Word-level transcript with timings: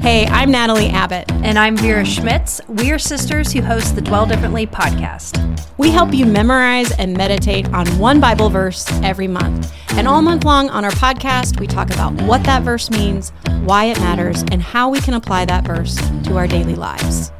Hey, 0.00 0.26
I'm 0.28 0.50
Natalie 0.50 0.88
Abbott. 0.88 1.30
And 1.30 1.58
I'm 1.58 1.76
Vera 1.76 2.06
Schmitz. 2.06 2.58
We 2.68 2.90
are 2.90 2.98
sisters 2.98 3.52
who 3.52 3.60
host 3.60 3.96
the 3.96 4.00
Dwell 4.00 4.24
Differently 4.24 4.66
podcast. 4.66 5.38
We 5.76 5.90
help 5.90 6.14
you 6.14 6.24
memorize 6.24 6.90
and 6.92 7.14
meditate 7.14 7.68
on 7.74 7.86
one 7.98 8.18
Bible 8.18 8.48
verse 8.48 8.90
every 9.02 9.28
month. 9.28 9.70
And 9.90 10.08
all 10.08 10.22
month 10.22 10.44
long 10.44 10.70
on 10.70 10.86
our 10.86 10.90
podcast, 10.92 11.60
we 11.60 11.66
talk 11.66 11.90
about 11.90 12.14
what 12.22 12.42
that 12.44 12.62
verse 12.62 12.90
means, 12.90 13.28
why 13.64 13.84
it 13.84 14.00
matters, 14.00 14.42
and 14.50 14.62
how 14.62 14.88
we 14.88 15.02
can 15.02 15.12
apply 15.12 15.44
that 15.44 15.66
verse 15.66 15.96
to 16.24 16.38
our 16.38 16.48
daily 16.48 16.76
lives. 16.76 17.30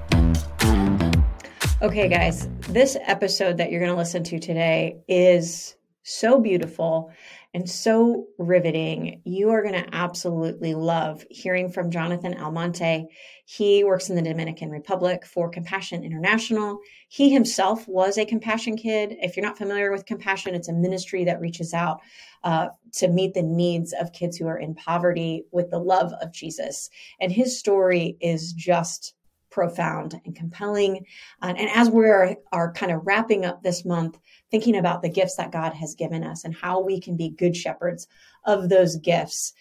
Okay, 1.80 2.08
guys, 2.08 2.46
this 2.68 2.94
episode 3.06 3.56
that 3.56 3.70
you're 3.70 3.80
going 3.80 3.90
to 3.90 3.96
listen 3.96 4.22
to 4.24 4.38
today 4.38 4.98
is 5.08 5.76
so 6.02 6.38
beautiful 6.38 7.10
and 7.52 7.68
so 7.68 8.26
riveting. 8.38 9.20
You 9.24 9.50
are 9.50 9.62
going 9.62 9.74
to 9.74 9.94
absolutely 9.94 10.74
love 10.74 11.24
hearing 11.30 11.68
from 11.68 11.90
Jonathan 11.90 12.34
Almonte. 12.34 13.08
He 13.44 13.82
works 13.82 14.08
in 14.08 14.16
the 14.16 14.22
Dominican 14.22 14.70
Republic 14.70 15.26
for 15.26 15.50
Compassion 15.50 16.04
International. 16.04 16.78
He 17.08 17.30
himself 17.30 17.88
was 17.88 18.18
a 18.18 18.24
Compassion 18.24 18.76
kid. 18.76 19.16
If 19.20 19.36
you're 19.36 19.46
not 19.46 19.58
familiar 19.58 19.90
with 19.90 20.06
Compassion, 20.06 20.54
it's 20.54 20.68
a 20.68 20.72
ministry 20.72 21.24
that 21.24 21.40
reaches 21.40 21.74
out 21.74 22.00
uh, 22.44 22.68
to 22.92 23.08
meet 23.08 23.34
the 23.34 23.42
needs 23.42 23.92
of 23.92 24.12
kids 24.12 24.36
who 24.36 24.46
are 24.46 24.58
in 24.58 24.74
poverty 24.74 25.44
with 25.50 25.70
the 25.70 25.78
love 25.78 26.12
of 26.22 26.32
Jesus. 26.32 26.88
And 27.20 27.32
his 27.32 27.58
story 27.58 28.16
is 28.20 28.52
just 28.52 29.14
profound 29.50 30.20
and 30.24 30.34
compelling. 30.34 31.04
and 31.42 31.68
as 31.74 31.90
we're 31.90 32.36
are 32.52 32.72
kind 32.72 32.92
of 32.92 33.06
wrapping 33.06 33.44
up 33.44 33.62
this 33.62 33.84
month, 33.84 34.18
thinking 34.50 34.76
about 34.76 35.02
the 35.02 35.08
gifts 35.08 35.36
that 35.36 35.52
God 35.52 35.72
has 35.74 35.94
given 35.94 36.24
us 36.24 36.44
and 36.44 36.54
how 36.54 36.80
we 36.80 37.00
can 37.00 37.16
be 37.16 37.30
good 37.30 37.56
shepherds 37.56 38.06
of 38.44 38.68
those 38.68 38.96
gifts. 38.96 39.52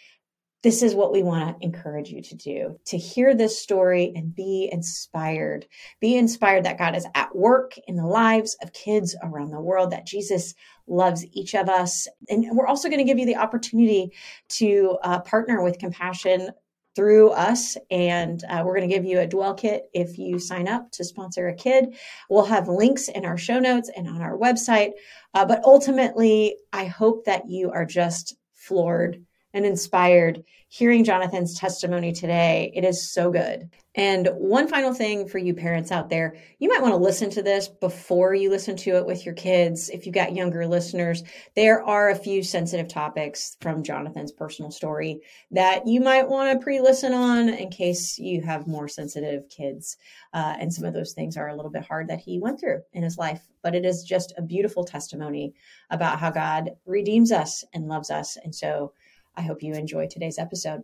This 0.62 0.84
is 0.84 0.94
what 0.94 1.14
we 1.14 1.24
want 1.24 1.58
to 1.58 1.66
encourage 1.66 2.10
you 2.10 2.22
to 2.22 2.36
do 2.36 2.80
to 2.88 2.98
hear 2.98 3.34
this 3.34 3.62
story 3.62 4.12
and 4.14 4.36
be 4.36 4.68
inspired. 4.70 5.66
Be 6.02 6.18
inspired 6.18 6.66
that 6.66 6.78
God 6.78 6.98
is 6.98 7.08
at 7.16 7.34
work 7.34 7.76
in 7.88 7.96
the 7.96 8.06
lives 8.06 8.58
of 8.62 8.74
kids 8.74 9.16
around 9.24 9.52
the 9.52 9.62
world, 9.62 9.92
that 9.92 10.06
Jesus 10.06 10.53
loves 10.86 11.26
each 11.31 11.56
of 11.56 11.70
us. 11.70 12.09
And 12.28 12.46
we're 12.52 12.68
also 12.68 12.90
going 12.90 13.00
to 13.00 13.06
give 13.06 13.20
you 13.20 13.26
the 13.26 13.38
opportunity 13.38 14.12
to 14.50 14.98
uh, 15.02 15.20
partner 15.22 15.64
with 15.64 15.80
Compassion 15.80 16.50
through 17.00 17.30
us. 17.30 17.78
And 17.89 18.44
uh, 18.50 18.61
we're 18.66 18.75
going 18.75 18.89
to 18.89 18.94
give 18.94 19.05
you 19.05 19.22
a 19.22 19.25
dwell 19.25 19.53
kit 19.53 19.89
if 19.94 20.17
you 20.17 20.38
sign 20.38 20.67
up 20.67 20.92
to 20.92 21.06
sponsor 21.06 21.47
a 21.47 21.56
kid. 21.56 21.95
We'll 22.30 22.44
have 22.44 22.67
links 22.67 23.08
in 23.08 23.25
our 23.25 23.38
show 23.38 23.58
notes 23.58 23.89
and 23.95 24.06
on 24.06 24.22
our 24.22 24.38
website. 24.38 24.91
Uh, 25.33 25.45
but 25.45 25.64
ultimately, 25.64 26.58
I 26.73 26.88
hope 26.88 27.23
that 27.23 27.50
you 27.50 27.72
are 27.72 27.86
just 27.86 28.36
floored 28.53 29.23
and 29.53 29.66
inspired 29.66 30.44
hearing 30.67 31.03
Jonathan's 31.03 31.58
testimony 31.58 32.11
today. 32.11 32.72
It 32.75 32.83
is 32.83 33.11
so 33.11 33.31
good. 33.31 33.69
And 33.95 34.30
one 34.38 34.67
final 34.67 34.94
thing 34.94 35.28
for 35.28 35.39
you 35.39 35.56
parents 35.56 35.91
out 35.91 36.09
there, 36.09 36.38
you 36.59 36.69
might 36.69 36.81
want 36.81 36.94
to 36.94 36.97
listen 36.97 37.31
to 37.31 37.41
this 37.41 37.67
before 37.67 38.36
you 38.36 38.52
listen 38.52 38.78
to 38.78 38.91
it 38.91 39.06
with 39.06 39.25
your 39.25 39.33
kids. 39.33 39.89
If 39.89 40.06
you've 40.06 40.14
got 40.14 40.36
younger 40.36 40.67
listeners, 40.67 41.23
there 41.56 41.83
are 41.83 42.09
a 42.09 42.16
few 42.16 42.44
sensitive 42.44 42.88
topics 42.88 43.58
from 43.61 43.83
Jonathan's 43.83 44.31
personal 44.31 44.69
story 44.69 45.22
that 45.52 45.88
you 45.88 46.02
might 46.02 46.30
want 46.30 46.53
to 46.53 46.63
pre 46.63 46.80
listen 46.80 47.13
on 47.13 47.50
in 47.50 47.69
case 47.69 48.19
you 48.19 48.41
have 48.41 48.67
more 48.67 48.88
sensitive 48.88 49.50
kids. 49.50 49.97
Uh, 50.34 50.56
and 50.59 50.72
some 50.72 50.86
of 50.86 50.94
those 50.94 51.13
things 51.13 51.36
are 51.36 51.50
a 51.50 51.56
little 51.56 51.72
bit 51.72 51.84
hard 51.84 52.08
that 52.08 52.19
he 52.19 52.39
went 52.39 52.59
through 52.59 52.81
in 52.94 53.02
his 53.02 53.17
life. 53.17 53.41
But 53.63 53.73
it 53.73 53.86
is 53.86 54.03
just 54.03 54.34
a 54.38 54.44
beautiful 54.44 54.86
testimony 54.86 55.56
about 55.89 56.19
how 56.19 56.30
God 56.30 56.69
redeems 56.86 57.31
us 57.31 57.66
and 57.73 57.88
loves 57.88 58.11
us. 58.11 58.38
And 58.38 58.53
so, 58.53 58.94
I 59.40 59.44
hope 59.44 59.64
you 59.64 59.73
enjoy 59.73 60.08
today's 60.08 60.38
episode. 60.38 60.84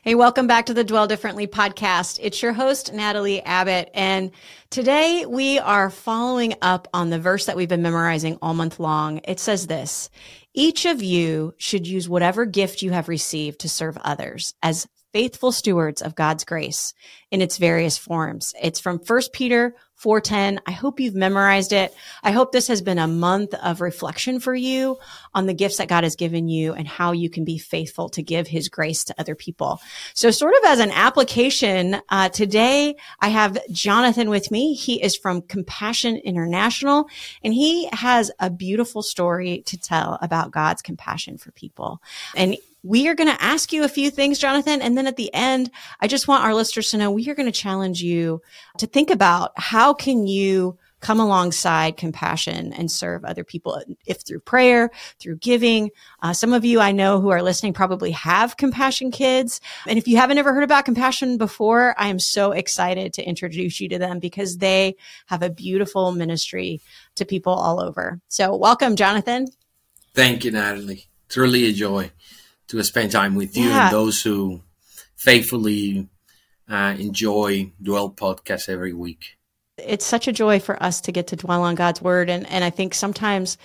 Hey, 0.00 0.14
welcome 0.14 0.46
back 0.46 0.64
to 0.66 0.74
the 0.74 0.82
Dwell 0.82 1.06
Differently 1.06 1.46
podcast. 1.46 2.18
It's 2.22 2.40
your 2.40 2.54
host, 2.54 2.94
Natalie 2.94 3.42
Abbott. 3.42 3.90
And 3.92 4.30
today 4.70 5.26
we 5.26 5.58
are 5.58 5.90
following 5.90 6.54
up 6.62 6.88
on 6.94 7.10
the 7.10 7.18
verse 7.18 7.44
that 7.46 7.56
we've 7.56 7.68
been 7.68 7.82
memorizing 7.82 8.38
all 8.40 8.54
month 8.54 8.80
long. 8.80 9.20
It 9.24 9.40
says 9.40 9.66
this 9.66 10.08
Each 10.54 10.86
of 10.86 11.02
you 11.02 11.52
should 11.58 11.86
use 11.86 12.08
whatever 12.08 12.46
gift 12.46 12.80
you 12.80 12.92
have 12.92 13.08
received 13.08 13.60
to 13.60 13.68
serve 13.68 13.98
others 13.98 14.54
as 14.62 14.88
faithful 15.12 15.52
stewards 15.52 16.00
of 16.00 16.14
God's 16.14 16.44
grace 16.44 16.94
in 17.30 17.42
its 17.42 17.58
various 17.58 17.98
forms. 17.98 18.54
It's 18.62 18.80
from 18.80 19.00
1 19.06 19.20
Peter 19.34 19.74
410. 19.96 20.60
I 20.66 20.72
hope 20.72 21.00
you've 21.00 21.14
memorized 21.14 21.72
it. 21.72 21.94
I 22.22 22.30
hope 22.30 22.52
this 22.52 22.68
has 22.68 22.82
been 22.82 22.98
a 22.98 23.08
month 23.08 23.54
of 23.54 23.80
reflection 23.80 24.40
for 24.40 24.54
you 24.54 24.98
on 25.34 25.46
the 25.46 25.54
gifts 25.54 25.78
that 25.78 25.88
God 25.88 26.04
has 26.04 26.16
given 26.16 26.48
you 26.48 26.74
and 26.74 26.86
how 26.86 27.12
you 27.12 27.30
can 27.30 27.44
be 27.44 27.58
faithful 27.58 28.10
to 28.10 28.22
give 28.22 28.46
his 28.46 28.68
grace 28.68 29.04
to 29.04 29.14
other 29.18 29.34
people. 29.34 29.80
So 30.12 30.30
sort 30.30 30.54
of 30.54 30.60
as 30.66 30.80
an 30.80 30.90
application, 30.90 31.96
uh, 32.10 32.28
today 32.28 32.96
I 33.20 33.28
have 33.28 33.58
Jonathan 33.70 34.28
with 34.28 34.50
me. 34.50 34.74
He 34.74 35.02
is 35.02 35.16
from 35.16 35.42
Compassion 35.42 36.16
International 36.16 37.08
and 37.42 37.54
he 37.54 37.88
has 37.92 38.30
a 38.38 38.50
beautiful 38.50 39.02
story 39.02 39.62
to 39.66 39.78
tell 39.78 40.18
about 40.20 40.50
God's 40.50 40.82
compassion 40.82 41.38
for 41.38 41.52
people. 41.52 42.02
And 42.34 42.56
we 42.86 43.08
are 43.08 43.14
going 43.14 43.28
to 43.28 43.42
ask 43.42 43.72
you 43.72 43.82
a 43.82 43.88
few 43.88 44.10
things, 44.10 44.38
Jonathan. 44.38 44.80
And 44.80 44.96
then 44.96 45.06
at 45.06 45.16
the 45.16 45.32
end, 45.34 45.70
I 46.00 46.06
just 46.06 46.28
want 46.28 46.44
our 46.44 46.54
listeners 46.54 46.90
to 46.90 46.98
know 46.98 47.10
we 47.10 47.28
are 47.28 47.34
going 47.34 47.50
to 47.50 47.52
challenge 47.52 48.00
you 48.00 48.40
to 48.78 48.86
think 48.86 49.10
about 49.10 49.52
how 49.56 49.92
can 49.92 50.26
you 50.26 50.78
come 51.00 51.20
alongside 51.20 51.96
compassion 51.96 52.72
and 52.72 52.90
serve 52.90 53.24
other 53.24 53.44
people 53.44 53.82
if 54.06 54.22
through 54.22 54.40
prayer 54.40 54.90
through 55.18 55.36
giving. 55.36 55.90
Uh, 56.22 56.32
some 56.32 56.54
of 56.54 56.64
you 56.64 56.80
i 56.80 56.90
know 56.90 57.20
who 57.20 57.28
are 57.28 57.42
listening 57.42 57.74
probably 57.74 58.10
have 58.12 58.56
compassion 58.56 59.10
kids 59.10 59.60
and 59.86 59.98
if 59.98 60.08
you 60.08 60.16
haven't 60.16 60.38
ever 60.38 60.54
heard 60.54 60.64
about 60.64 60.86
compassion 60.86 61.36
before 61.36 61.94
i 61.98 62.08
am 62.08 62.18
so 62.18 62.50
excited 62.52 63.12
to 63.12 63.22
introduce 63.22 63.78
you 63.78 63.90
to 63.90 63.98
them 63.98 64.18
because 64.18 64.56
they 64.56 64.96
have 65.26 65.42
a 65.42 65.50
beautiful 65.50 66.12
ministry 66.12 66.80
to 67.14 67.26
people 67.26 67.52
all 67.52 67.78
over. 67.78 68.18
So 68.28 68.56
welcome 68.56 68.96
jonathan. 68.96 69.48
Thank 70.14 70.46
you 70.46 70.50
natalie. 70.50 71.08
It's 71.26 71.36
really 71.36 71.66
a 71.66 71.72
joy 71.72 72.10
to 72.68 72.82
spend 72.82 73.12
time 73.12 73.34
with 73.34 73.56
you 73.56 73.68
yeah. 73.68 73.86
and 73.86 73.94
those 73.94 74.22
who 74.22 74.62
faithfully 75.16 76.08
uh, 76.68 76.94
enjoy 76.98 77.70
Dwell 77.82 78.10
podcast 78.10 78.68
every 78.68 78.92
week. 78.92 79.36
It's 79.78 80.04
such 80.04 80.26
a 80.26 80.32
joy 80.32 80.58
for 80.58 80.82
us 80.82 81.00
to 81.02 81.12
get 81.12 81.26
to 81.28 81.36
dwell 81.36 81.62
on 81.62 81.74
God's 81.74 82.00
word, 82.00 82.30
and 82.30 82.46
and 82.48 82.64
I 82.64 82.70
think 82.70 82.94
sometimes. 82.94 83.58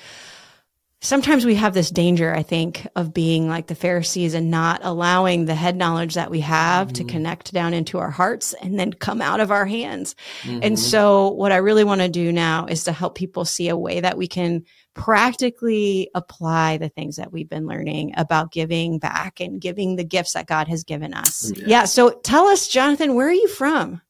Sometimes 1.04 1.48
we 1.48 1.56
have 1.56 1.74
this 1.74 1.90
danger, 1.90 2.32
I 2.32 2.44
think, 2.44 2.88
of 2.96 3.12
being 3.12 3.50
like 3.50 3.66
the 3.66 3.74
Pharisees 3.74 4.36
and 4.36 4.52
not 4.52 4.82
allowing 4.84 5.46
the 5.46 5.56
head 5.56 5.76
knowledge 5.76 6.14
that 6.14 6.30
we 6.30 6.42
have 6.42 6.90
mm-hmm. 6.90 7.08
to 7.08 7.12
connect 7.12 7.52
down 7.52 7.74
into 7.74 7.98
our 7.98 8.12
hearts 8.12 8.54
and 8.62 8.80
then 8.80 8.94
come 8.94 9.20
out 9.20 9.40
of 9.40 9.50
our 9.50 9.66
hands. 9.66 10.16
Mm-hmm. 10.44 10.60
And 10.62 10.80
so, 10.80 11.30
what 11.30 11.52
I 11.52 11.58
really 11.58 11.84
want 11.84 12.02
to 12.02 12.08
do 12.08 12.32
now 12.32 12.68
is 12.68 12.84
to 12.84 12.92
help 12.92 13.16
people 13.16 13.46
see 13.46 13.70
a 13.70 13.76
way 13.76 14.00
that 14.00 14.16
we 14.16 14.28
can 14.28 14.64
practically 14.94 16.12
apply 16.14 16.78
the 16.78 16.90
things 16.90 17.16
that 17.16 17.32
we've 17.32 17.50
been 17.50 17.66
learning 17.66 18.14
about 18.16 18.52
giving 18.52 19.00
back 19.00 19.40
and 19.40 19.60
giving 19.60 19.96
the 19.96 20.04
gifts 20.04 20.34
that 20.34 20.46
God 20.46 20.68
has 20.68 20.84
given 20.84 21.16
us. 21.16 21.52
Yeah. 21.56 21.64
yeah. 21.66 21.86
So 21.86 22.12
tell 22.12 22.46
us, 22.46 22.68
Jonathan, 22.68 23.16
where 23.16 23.28
are 23.28 23.34
you 23.34 23.48
from? 23.48 24.02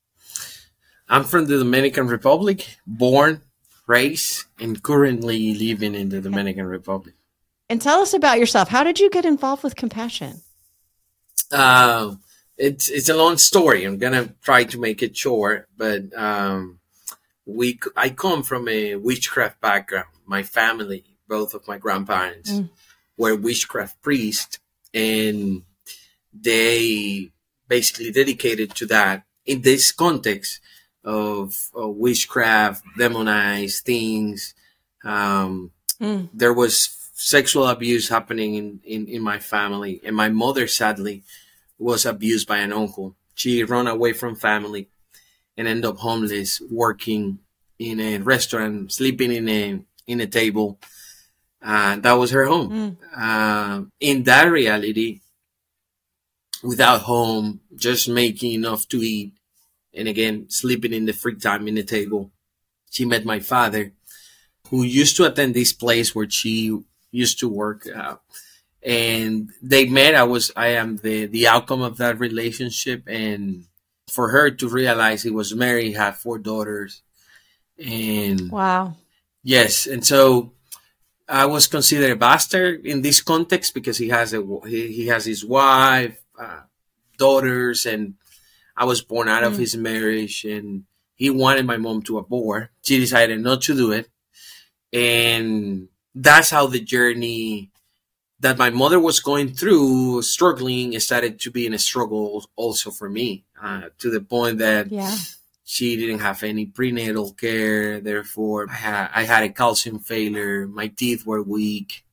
I'm 1.08 1.24
from 1.24 1.46
the 1.46 1.58
Dominican 1.58 2.08
Republic, 2.08 2.78
born, 2.86 3.42
raised, 3.88 4.46
and 4.60 4.82
currently 4.82 5.54
living 5.54 5.96
in 5.96 6.10
the 6.10 6.22
Dominican 6.22 6.66
Republic. 6.66 7.16
And 7.70 7.82
tell 7.82 8.02
us 8.02 8.14
about 8.14 8.40
yourself. 8.40 8.70
How 8.70 8.84
did 8.84 9.00
you 9.00 9.10
get 9.10 9.26
involved 9.26 9.64
with 9.64 9.76
compassion? 9.76 10.42
Uh, 11.52 12.16
it's 12.58 12.90
it's 12.90 13.10
a 13.10 13.16
long 13.16 13.38
story. 13.38 13.86
I'm 13.86 13.98
gonna 13.98 14.34
try 14.42 14.64
to 14.66 14.80
make 14.80 15.02
it 15.02 15.16
short, 15.18 15.68
but 15.78 16.16
um, 16.18 16.80
we 17.46 17.80
I 17.96 18.10
come 18.10 18.44
from 18.44 18.68
a 18.68 18.96
witchcraft 18.96 19.60
background 19.62 20.08
my 20.32 20.44
family, 20.44 21.04
both 21.28 21.54
of 21.54 21.68
my 21.68 21.78
grandparents, 21.78 22.52
mm. 22.52 22.70
were 23.18 23.36
witchcraft 23.36 24.02
priests, 24.02 24.60
and 24.94 25.64
they 26.34 27.32
basically 27.68 28.12
dedicated 28.12 28.74
to 28.76 28.86
that 28.86 29.24
in 29.46 29.62
this 29.62 29.92
context 29.92 30.62
of, 31.04 31.70
of 31.74 31.96
witchcraft, 31.96 32.84
demonized 32.98 33.86
things. 33.86 34.54
Um, 35.04 35.72
mm. 36.00 36.30
There 36.34 36.54
was 36.54 36.98
sexual 37.14 37.68
abuse 37.68 38.10
happening 38.10 38.56
in, 38.56 38.80
in, 38.84 39.08
in 39.08 39.22
my 39.22 39.40
family, 39.40 40.02
and 40.04 40.16
my 40.16 40.30
mother 40.30 40.68
sadly 40.68 41.24
was 41.78 42.06
abused 42.06 42.48
by 42.48 42.58
an 42.58 42.74
uncle. 42.74 43.16
She 43.36 43.64
ran 43.64 43.88
away 43.88 44.14
from 44.14 44.36
family 44.36 44.90
and 45.58 45.68
ended 45.68 45.86
up 45.86 45.98
homeless, 45.98 46.62
working 46.70 47.40
in 47.80 48.00
a 48.00 48.20
restaurant, 48.20 48.92
sleeping 48.92 49.32
in 49.32 49.50
a 49.50 49.80
in 50.08 50.20
a 50.20 50.28
table. 50.28 50.80
Uh, 51.62 51.96
that 51.98 52.14
was 52.14 52.32
her 52.32 52.46
home. 52.46 52.70
Mm. 52.70 52.98
Uh, 53.16 53.86
in 54.00 54.24
that 54.24 54.46
reality, 54.46 55.22
without 56.64 57.02
home, 57.02 57.62
just 57.76 58.10
making 58.10 58.54
enough 58.54 58.88
to 58.88 59.02
eat, 59.02 59.34
and 59.94 60.08
again, 60.08 60.50
sleeping 60.50 60.94
in 60.94 61.06
the 61.06 61.14
free 61.14 61.36
time 61.36 61.68
in 61.68 61.76
the 61.76 61.84
table, 61.84 62.32
she 62.90 63.06
met 63.06 63.26
my 63.26 63.40
father, 63.40 63.94
who 64.70 64.84
used 64.84 65.18
to 65.18 65.26
attend 65.26 65.54
this 65.54 65.74
place 65.74 66.16
where 66.16 66.30
she 66.30 66.80
used 67.12 67.40
to 67.40 67.50
work. 67.50 67.88
Uh, 67.94 68.16
and 68.84 69.52
they 69.62 69.86
met. 69.86 70.16
I 70.16 70.24
was, 70.24 70.52
I 70.56 70.70
am 70.70 70.98
the, 70.98 71.26
the 71.26 71.48
outcome 71.48 71.82
of 71.82 71.98
that 71.98 72.20
relationship. 72.20 73.04
And 73.08 73.66
for 74.08 74.30
her 74.30 74.50
to 74.50 74.68
realize 74.70 75.24
he 75.24 75.30
was 75.30 75.54
married, 75.54 75.96
had 75.96 76.16
four 76.16 76.40
daughters. 76.40 77.02
And 77.78 78.50
wow. 78.52 78.96
Yes. 79.44 79.88
And 79.88 80.06
so 80.06 80.54
I 81.28 81.46
was 81.46 81.68
considered 81.68 82.12
a 82.12 82.16
bastard 82.16 82.86
in 82.86 83.02
this 83.02 83.22
context 83.22 83.74
because 83.74 83.98
he 83.98 84.10
has 84.10 84.34
a, 84.34 84.42
he, 84.66 84.92
he 84.92 85.08
has 85.08 85.26
his 85.26 85.46
wife, 85.46 86.22
uh, 86.40 86.62
daughters, 87.18 87.86
and 87.86 88.16
I 88.76 88.86
was 88.86 89.02
born 89.02 89.28
out 89.28 89.44
of 89.44 89.54
mm. 89.54 89.60
his 89.60 89.76
marriage 89.76 90.44
and 90.46 90.84
he 91.16 91.30
wanted 91.30 91.66
my 91.66 91.78
mom 91.78 92.02
to 92.04 92.18
abort. 92.18 92.70
She 92.82 93.00
decided 93.00 93.40
not 93.42 93.62
to 93.64 93.76
do 93.76 93.92
it. 93.92 94.10
And 94.94 95.88
that's 96.16 96.50
how 96.50 96.68
the 96.68 96.80
journey 96.80 97.72
that 98.40 98.58
my 98.58 98.72
mother 98.72 99.00
was 99.00 99.20
going 99.20 99.54
through, 99.54 100.24
struggling, 100.24 101.00
started 101.00 101.40
to 101.40 101.52
be 101.52 101.68
in 101.68 101.74
a 101.74 101.80
struggle 101.80 102.44
also 102.56 102.90
for 102.90 103.08
me, 103.08 103.46
uh, 103.62 103.90
to 104.00 104.10
the 104.10 104.20
point 104.20 104.58
that 104.58 104.92
yeah. 104.92 105.16
she 105.64 105.96
didn't 105.96 106.20
have 106.20 106.42
any 106.44 106.66
prenatal 106.66 107.34
care. 107.34 108.02
Therefore, 108.02 108.68
I 108.70 108.74
had, 108.74 109.10
I 109.14 109.24
had 109.24 109.44
a 109.44 109.50
calcium 109.50 110.00
failure. 110.00 110.68
My 110.68 110.88
teeth 110.88 111.26
were 111.26 111.44
weak. 111.44 112.04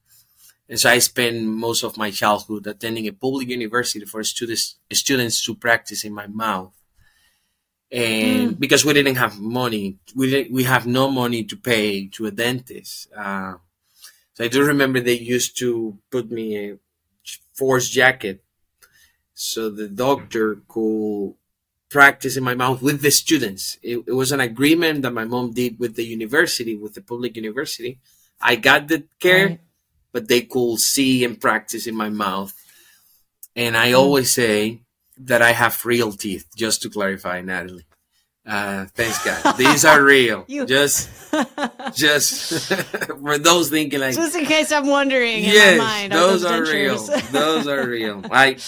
And 0.69 0.79
so 0.79 0.91
I 0.91 0.99
spent 0.99 1.43
most 1.43 1.82
of 1.82 1.97
my 1.97 2.11
childhood 2.11 2.67
attending 2.67 3.06
a 3.06 3.12
public 3.12 3.49
university 3.49 4.05
for 4.05 4.23
students, 4.23 4.76
students 4.93 5.44
to 5.47 5.55
practice 5.55 6.05
in 6.05 6.12
my 6.12 6.26
mouth. 6.26 6.75
And 7.91 8.50
mm. 8.50 8.61
because 8.61 8.85
we 8.85 8.93
didn't 8.93 9.15
have 9.15 9.41
money, 9.41 9.97
we 10.15 10.31
didn't, 10.31 10.53
we 10.53 10.65
have 10.65 10.87
no 10.87 11.11
money 11.11 11.44
to 11.44 11.56
pay 11.56 12.06
to 12.09 12.26
a 12.26 12.31
dentist. 12.31 13.09
Uh, 13.17 13.55
so 14.35 14.44
I 14.44 14.49
do 14.49 14.62
remember 14.62 15.00
they 15.00 15.15
used 15.15 15.59
to 15.61 15.99
put 16.11 16.31
me 16.31 16.56
a 16.56 16.79
force 17.55 17.88
jacket 17.88 18.44
so 19.32 19.71
the 19.71 19.88
doctor 19.88 20.62
could 20.69 21.35
practice 21.88 22.37
in 22.37 22.44
my 22.44 22.55
mouth 22.55 22.82
with 22.82 23.00
the 23.00 23.11
students. 23.11 23.79
It, 23.82 24.05
it, 24.06 24.12
was 24.12 24.32
an 24.32 24.41
agreement 24.41 25.03
that 25.03 25.12
my 25.12 25.25
mom 25.25 25.53
did 25.53 25.79
with 25.79 25.97
the 25.97 26.05
university, 26.05 26.76
with 26.76 26.94
the 26.94 27.00
public 27.00 27.37
university. 27.37 28.00
I 28.41 28.56
got 28.56 28.88
the 28.88 29.05
care, 29.19 29.47
right. 29.47 29.61
But 30.12 30.28
they 30.28 30.43
could 30.43 30.78
see 30.78 31.25
and 31.25 31.40
practice 31.40 31.87
in 31.87 31.94
my 31.94 32.08
mouth. 32.08 32.55
And 33.55 33.76
I 33.76 33.93
always 33.93 34.31
say 34.31 34.81
that 35.19 35.43
I 35.43 35.52
have 35.52 35.84
real 35.84 36.12
teeth, 36.12 36.46
just 36.56 36.82
to 36.82 36.90
clarify, 36.90 37.40
Natalie. 37.40 37.84
Uh, 38.46 38.87
thanks 38.94 39.22
God. 39.25 39.52
These 39.58 39.84
are 39.84 40.02
real. 40.02 40.44
you... 40.49 40.64
Just, 40.64 41.10
just 41.94 42.72
for 43.20 43.37
those 43.37 43.69
thinking 43.69 44.00
like. 44.00 44.14
Just 44.14 44.37
in 44.37 44.46
case 44.46 44.72
I'm 44.72 44.87
wondering. 44.87 45.44
Yes, 45.44 45.78
mind, 45.78 46.12
those, 46.12 46.44
are 46.44 46.62
real. 46.62 46.96
those 47.31 47.66
are 47.66 47.87
real. 47.87 48.22
Like 48.22 48.61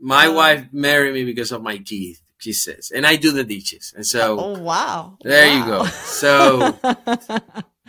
my 0.00 0.26
uh, 0.26 0.32
wife 0.32 0.66
married 0.72 1.14
me 1.14 1.24
because 1.24 1.52
of 1.52 1.62
my 1.62 1.76
teeth. 1.76 2.20
She 2.38 2.52
says, 2.52 2.90
and 2.92 3.06
I 3.06 3.14
do 3.14 3.30
the 3.30 3.44
dishes, 3.44 3.94
and 3.94 4.04
so. 4.04 4.36
Oh 4.40 4.58
wow! 4.58 5.16
There 5.22 5.46
wow. 5.46 5.58
you 5.58 5.64
go. 5.64 5.84
So, 5.84 6.76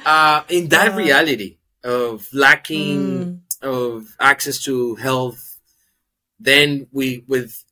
uh, 0.05 0.43
in 0.49 0.69
that 0.69 0.93
uh, 0.93 0.95
reality 0.95 1.57
of 1.83 2.27
lacking 2.33 2.99
mm. 3.01 3.39
of 3.61 4.15
access 4.19 4.63
to 4.63 4.95
health, 4.95 5.59
then 6.39 6.87
we 6.91 7.23
with 7.27 7.63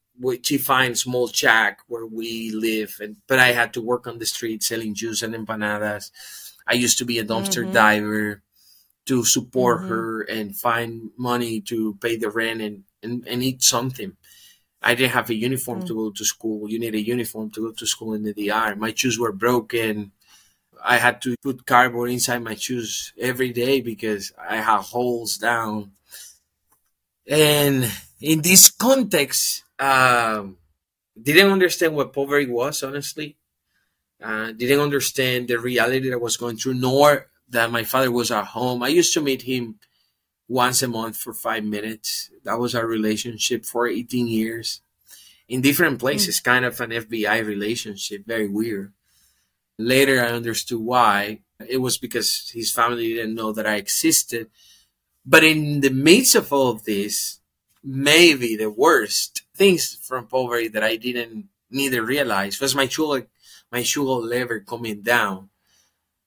she 0.44 0.58
finds 0.58 1.02
small 1.02 1.28
shack 1.28 1.80
where 1.88 2.06
we 2.06 2.52
live 2.52 2.98
and 3.02 3.18
but 3.28 3.40
i 3.40 3.52
had 3.52 3.74
to 3.74 3.82
work 3.82 4.08
on 4.08 4.20
the 4.20 4.26
street 4.26 4.62
selling 4.64 4.94
juice 4.94 5.22
and 5.22 5.34
empanadas 5.34 6.12
i 6.68 6.74
used 6.74 6.98
to 6.98 7.06
be 7.06 7.20
a 7.20 7.24
dumpster 7.26 7.64
mm-hmm. 7.64 7.74
diver 7.74 8.44
to 9.06 9.24
support 9.24 9.80
mm-hmm. 9.80 9.90
her 9.90 10.22
and 10.22 10.56
find 10.56 11.10
money 11.18 11.60
to 11.60 11.98
pay 12.02 12.18
the 12.18 12.30
rent 12.30 12.62
and, 12.62 12.84
and, 13.02 13.28
and 13.28 13.44
eat 13.44 13.64
something 13.64 14.16
i 14.82 14.94
didn't 14.94 15.12
have 15.12 15.30
a 15.30 15.36
uniform 15.36 15.80
mm-hmm. 15.80 15.88
to 15.88 15.96
go 15.96 16.12
to 16.12 16.26
school 16.26 16.70
you 16.70 16.80
need 16.80 16.96
a 16.96 17.02
uniform 17.02 17.50
to 17.50 17.68
go 17.68 17.72
to 17.72 17.88
school 17.88 18.14
in 18.14 18.24
the 18.24 18.34
dr 18.34 18.76
my 18.76 18.94
shoes 18.94 19.18
were 19.18 19.32
broken 19.34 20.12
i 20.84 20.98
had 20.98 21.22
to 21.22 21.36
put 21.44 21.66
cardboard 21.66 22.10
inside 22.10 22.44
my 22.44 22.56
shoes 22.56 23.14
every 23.20 23.52
day 23.52 23.82
because 23.82 24.34
i 24.38 24.58
had 24.58 24.82
holes 24.82 25.38
down 25.38 25.92
and 27.28 27.92
in 28.20 28.42
this 28.42 28.70
context 28.70 29.64
um, 29.80 30.58
didn't 31.22 31.52
understand 31.52 31.96
what 31.96 32.14
poverty 32.14 32.50
was, 32.50 32.84
honestly. 32.84 33.38
Uh, 34.22 34.52
didn't 34.52 34.80
understand 34.80 35.48
the 35.48 35.58
reality 35.58 36.08
that 36.10 36.14
I 36.14 36.18
was 36.18 36.38
going 36.38 36.58
through, 36.58 36.76
nor 36.76 37.28
that 37.50 37.72
my 37.72 37.84
father 37.84 38.12
was 38.12 38.32
at 38.32 38.46
home. 38.46 38.84
I 38.84 38.90
used 38.90 39.14
to 39.16 39.22
meet 39.22 39.42
him 39.42 39.80
once 40.48 40.84
a 40.84 40.88
month 40.88 41.18
for 41.18 41.34
five 41.34 41.64
minutes. 41.64 42.30
That 42.44 42.60
was 42.60 42.76
our 42.76 42.86
relationship 42.86 43.66
for 43.66 43.88
18 43.88 44.28
years 44.28 44.82
in 45.50 45.62
different 45.62 46.00
places, 46.00 46.40
mm. 46.40 46.44
kind 46.44 46.66
of 46.66 46.80
an 46.80 46.92
FBI 46.92 47.44
relationship, 47.44 48.26
very 48.26 48.48
weird. 48.48 48.94
Later, 49.86 50.24
I 50.24 50.30
understood 50.30 50.80
why. 50.80 51.42
It 51.68 51.78
was 51.78 51.98
because 51.98 52.52
his 52.54 52.72
family 52.72 53.14
didn't 53.14 53.36
know 53.36 53.52
that 53.52 53.68
I 53.68 53.76
existed. 53.76 54.50
But 55.26 55.44
in 55.44 55.82
the 55.82 55.92
midst 55.92 56.36
of 56.36 56.52
all 56.52 56.70
of 56.70 56.84
this, 56.84 57.40
maybe 57.84 58.56
the 58.56 58.70
worst 58.70 59.44
things 59.56 59.96
from 59.96 60.28
poverty 60.28 60.68
that 60.70 60.84
I 60.84 60.96
didn't 60.96 61.50
neither 61.70 62.04
realize 62.04 62.60
was 62.60 62.76
my 62.76 62.88
sugar 62.88 63.28
my 63.72 63.84
sugar 63.84 64.26
level 64.36 64.60
coming 64.68 65.02
down 65.02 65.50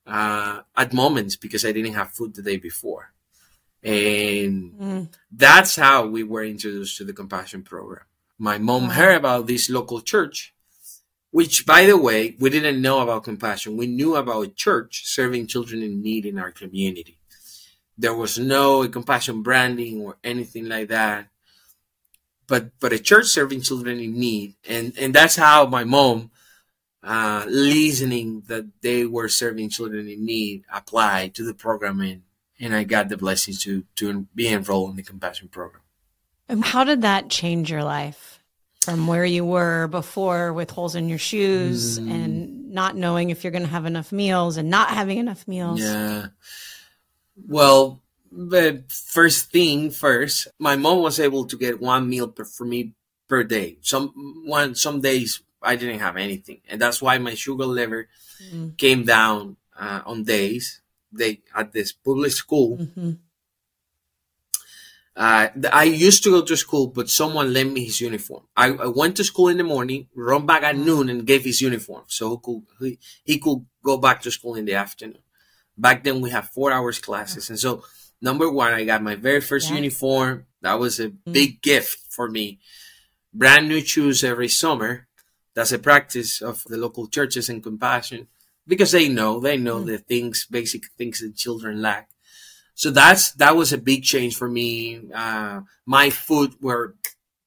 uh, 0.07 0.61
at 0.77 0.93
moments 0.93 1.37
because 1.37 1.65
I 1.65 1.73
didn't 1.73 1.95
have 1.95 2.11
food 2.11 2.35
the 2.35 2.43
day 2.43 2.57
before. 2.57 3.13
And 3.83 4.73
mm. 4.73 5.09
that's 5.31 5.77
how 5.77 6.07
we 6.07 6.23
were 6.23 6.45
introduced 6.45 6.97
to 6.99 7.05
the 7.05 7.13
compassion 7.13 7.63
program. 7.63 8.07
My 8.39 8.57
mom 8.59 8.89
heard 8.89 9.17
about 9.17 9.47
this 9.47 9.69
local 9.69 10.01
church, 10.01 10.54
which 11.35 11.67
by 11.67 11.85
the 11.87 11.99
way, 11.99 12.37
we 12.39 12.49
didn't 12.51 12.81
know 12.81 13.01
about 13.01 13.25
compassion. 13.25 13.77
We 13.77 13.89
knew 13.89 14.15
about 14.15 14.47
a 14.47 14.49
church 14.49 15.03
serving 15.07 15.49
children 15.49 15.83
in 15.83 16.03
need 16.03 16.25
in 16.27 16.39
our 16.39 16.53
community. 16.53 17.19
There 17.99 18.15
was 18.15 18.39
no 18.39 18.89
compassion 18.89 19.43
branding 19.43 20.01
or 20.01 20.17
anything 20.23 20.69
like 20.69 20.89
that 20.89 21.29
but 22.47 22.71
but 22.81 22.93
a 22.93 22.99
church 22.99 23.27
serving 23.27 23.63
children 23.63 23.99
in 23.99 24.19
need, 24.19 24.55
and 24.69 24.93
and 24.99 25.15
that's 25.15 25.37
how 25.37 25.67
my 25.67 25.85
mom, 25.85 26.31
uh, 27.03 27.45
listening 27.49 28.43
that 28.49 28.67
they 28.83 29.05
were 29.07 29.29
serving 29.29 29.71
children 29.71 30.09
in 30.09 30.25
need, 30.25 30.65
applied 30.73 31.35
to 31.37 31.45
the 31.45 31.55
program, 31.55 32.01
and 32.01 32.23
and 32.61 32.75
I 32.75 32.85
got 32.85 33.09
the 33.09 33.17
blessing 33.17 33.55
to 33.61 33.85
to 33.97 34.27
be 34.35 34.49
enrolled 34.49 34.91
in 34.91 34.97
the 34.97 35.03
compassion 35.03 35.49
program. 35.49 35.83
And 36.49 36.65
how 36.65 36.85
did 36.85 37.03
that 37.03 37.31
change 37.31 37.71
your 37.71 37.85
life 37.85 38.34
from 38.85 39.07
where 39.07 39.25
you 39.25 39.45
were 39.45 39.89
before 39.89 40.53
with 40.53 40.71
holes 40.71 40.95
in 40.95 41.09
your 41.09 41.19
shoes 41.19 41.99
mm. 41.99 42.11
and 42.11 42.71
not 42.71 42.97
knowing 42.97 43.31
if 43.31 43.45
you're 43.45 43.51
going 43.51 43.65
to 43.65 43.71
have 43.71 43.87
enough 43.87 44.13
meals 44.13 44.57
and 44.57 44.71
not 44.71 44.91
having 44.91 45.19
enough 45.19 45.47
meals? 45.49 45.81
Yeah. 45.81 46.27
Well, 47.49 48.03
the 48.31 48.85
first 48.89 49.51
thing 49.51 49.91
first, 49.91 50.49
my 50.59 50.77
mom 50.77 51.03
was 51.03 51.21
able 51.21 51.47
to 51.47 51.57
get 51.57 51.81
one 51.81 52.09
meal 52.09 52.29
per, 52.29 52.45
for 52.45 52.65
me 52.65 52.93
per 53.29 53.45
day. 53.45 53.79
Some 53.81 54.43
one 54.47 54.75
some 54.75 55.01
days 55.01 55.43
I 55.63 55.77
didn't 55.77 56.01
have 56.01 56.17
anything, 56.17 56.61
and 56.69 56.81
that's 56.81 57.01
why 57.01 57.19
my 57.19 57.35
sugar 57.35 57.67
level 57.67 58.05
mm. 58.53 58.77
came 58.77 59.05
down 59.05 59.57
uh, 59.79 60.03
on 60.05 60.25
days 60.25 60.81
they 61.15 61.41
at 61.55 61.73
this 61.73 61.93
public 61.93 62.33
school. 62.33 62.79
Mm-hmm. 62.79 63.13
Uh, 65.17 65.49
I 65.73 65.85
used 65.85 66.25
to 66.25 66.31
go 66.31 66.43
to 66.43 66.57
school, 66.57 66.89
but 66.89 67.09
someone 67.09 67.53
lent 67.53 67.73
me 67.73 67.85
his 67.85 68.01
uniform. 68.01 68.43
I, 68.57 68.71
I, 68.71 68.89
went 68.89 69.17
to 69.17 69.25
school 69.25 69.49
in 69.49 69.59
the 69.59 69.65
morning, 69.65 70.09
run 70.15 70.45
back 70.45 70.65
at 70.65 70.77
noon, 70.77 71.09
and 71.09 71.25
gave 71.25 71.45
his 71.45 71.61
uniform 71.61 72.03
so 72.09 72.31
he 72.31 72.37
could 72.43 72.63
he, 72.81 72.99
he 73.25 73.39
could 73.39 73.65
go 73.85 73.97
back 73.97 74.23
to 74.23 74.33
school 74.33 74.57
in 74.57 74.65
the 74.65 74.75
afternoon. 74.75 75.23
Back 75.79 76.03
then, 76.03 76.21
we 76.21 76.31
have 76.31 76.49
four 76.49 76.73
hours 76.73 76.99
classes, 76.99 77.49
and 77.49 77.59
so 77.59 77.85
number 78.21 78.51
one, 78.51 78.73
I 78.73 78.85
got 78.85 79.03
my 79.03 79.15
very 79.15 79.41
first 79.41 79.71
yes. 79.71 79.77
uniform. 79.77 80.47
That 80.63 80.81
was 80.81 80.99
a 80.99 81.11
mm-hmm. 81.11 81.33
big 81.33 81.63
gift 81.63 81.97
for 82.11 82.29
me. 82.29 82.59
Brand 83.33 83.69
new 83.69 83.81
shoes 83.83 84.25
every 84.25 84.49
summer. 84.49 85.07
That's 85.55 85.71
a 85.71 85.79
practice 85.79 86.43
of 86.43 86.65
the 86.65 86.77
local 86.77 87.07
churches 87.07 87.49
and 87.49 87.63
compassion 87.63 88.27
because 88.67 88.91
they 88.91 89.09
know, 89.09 89.39
they 89.39 89.57
know 89.57 89.77
mm-hmm. 89.77 89.87
the 89.87 89.99
things, 89.99 90.47
basic 90.51 90.87
things 90.99 91.21
that 91.21 91.37
children 91.37 91.81
lack. 91.81 92.09
So 92.75 92.91
that's, 92.91 93.33
that 93.33 93.57
was 93.57 93.73
a 93.73 93.79
big 93.79 94.03
change 94.03 94.37
for 94.37 94.49
me. 94.49 95.01
Uh, 95.15 95.61
my 95.87 96.11
foot 96.11 96.61
were 96.61 96.97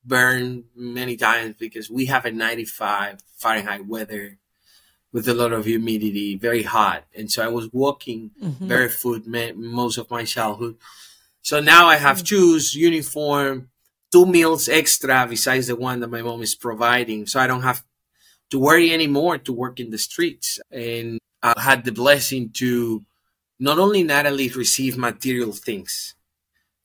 burned 0.06 0.64
many 0.76 1.18
times 1.18 1.56
because 1.60 1.90
we 1.90 2.06
have 2.06 2.26
a 2.26 2.32
95 2.32 3.20
Fahrenheit 3.36 3.86
weather 3.86 4.38
with 5.12 5.28
a 5.28 5.34
lot 5.34 5.54
of 5.54 5.66
humidity, 5.66 6.38
very 6.38 6.64
hot. 6.64 7.06
And 7.16 7.32
so 7.32 7.44
I 7.44 7.48
was 7.48 7.72
walking 7.72 8.32
mm-hmm. 8.42 8.68
barefoot 8.68 9.26
most 9.56 9.98
of 9.98 10.10
my 10.10 10.24
childhood. 10.24 10.78
So 11.42 11.60
now 11.60 11.88
I 11.88 11.96
have 11.96 12.18
mm-hmm. 12.18 12.26
shoes, 12.26 12.76
uniform, 12.76 13.70
two 14.12 14.26
meals 14.26 14.70
extra 14.70 15.26
besides 15.30 15.68
the 15.68 15.76
one 15.76 16.00
that 16.00 16.10
my 16.10 16.22
mom 16.22 16.42
is 16.42 16.56
providing. 16.56 17.26
So 17.26 17.40
I 17.40 17.48
don't 17.48 17.64
have 17.64 17.84
to 18.52 18.60
worry 18.60 18.94
anymore 18.94 19.38
to 19.40 19.54
work 19.54 19.80
in 19.80 19.92
the 19.92 19.98
streets. 19.98 20.60
And 20.72 21.20
I 21.42 21.60
had 21.60 21.84
the 21.84 21.92
blessing 21.92 22.52
to 22.56 23.04
not 23.60 23.80
only 23.80 24.04
Natalie 24.04 24.50
received 24.50 24.98
material 24.98 25.52
things 25.52 26.16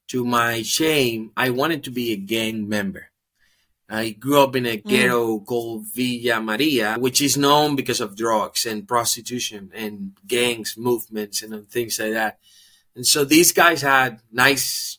to 0.09 0.25
my 0.25 0.63
shame, 0.63 1.33
I 1.37 1.51
wanted 1.51 1.85
to 1.85 1.91
be 1.91 2.13
a 2.13 2.17
gang 2.17 2.69
member. 2.69 3.11
I 3.89 4.11
grew 4.11 4.41
up 4.41 4.57
in 4.57 4.65
a 4.65 4.79
mm. 4.79 4.89
ghetto 4.89 5.39
mm. 5.39 5.47
called 5.47 5.87
Villa 5.95 6.41
Maria, 6.41 6.97
which 6.99 7.21
is 7.21 7.37
known 7.37 7.77
because 7.77 8.01
of 8.01 8.17
drugs 8.17 8.65
and 8.65 8.89
prostitution 8.89 9.71
and 9.75 10.13
gangs, 10.27 10.77
movements, 10.79 11.43
and 11.43 11.69
things 11.69 11.99
like 11.99 12.13
that. 12.13 12.39
And 12.97 13.07
so 13.07 13.25
these 13.25 13.53
guys 13.53 13.83
had 13.83 14.21
nice 14.33 14.99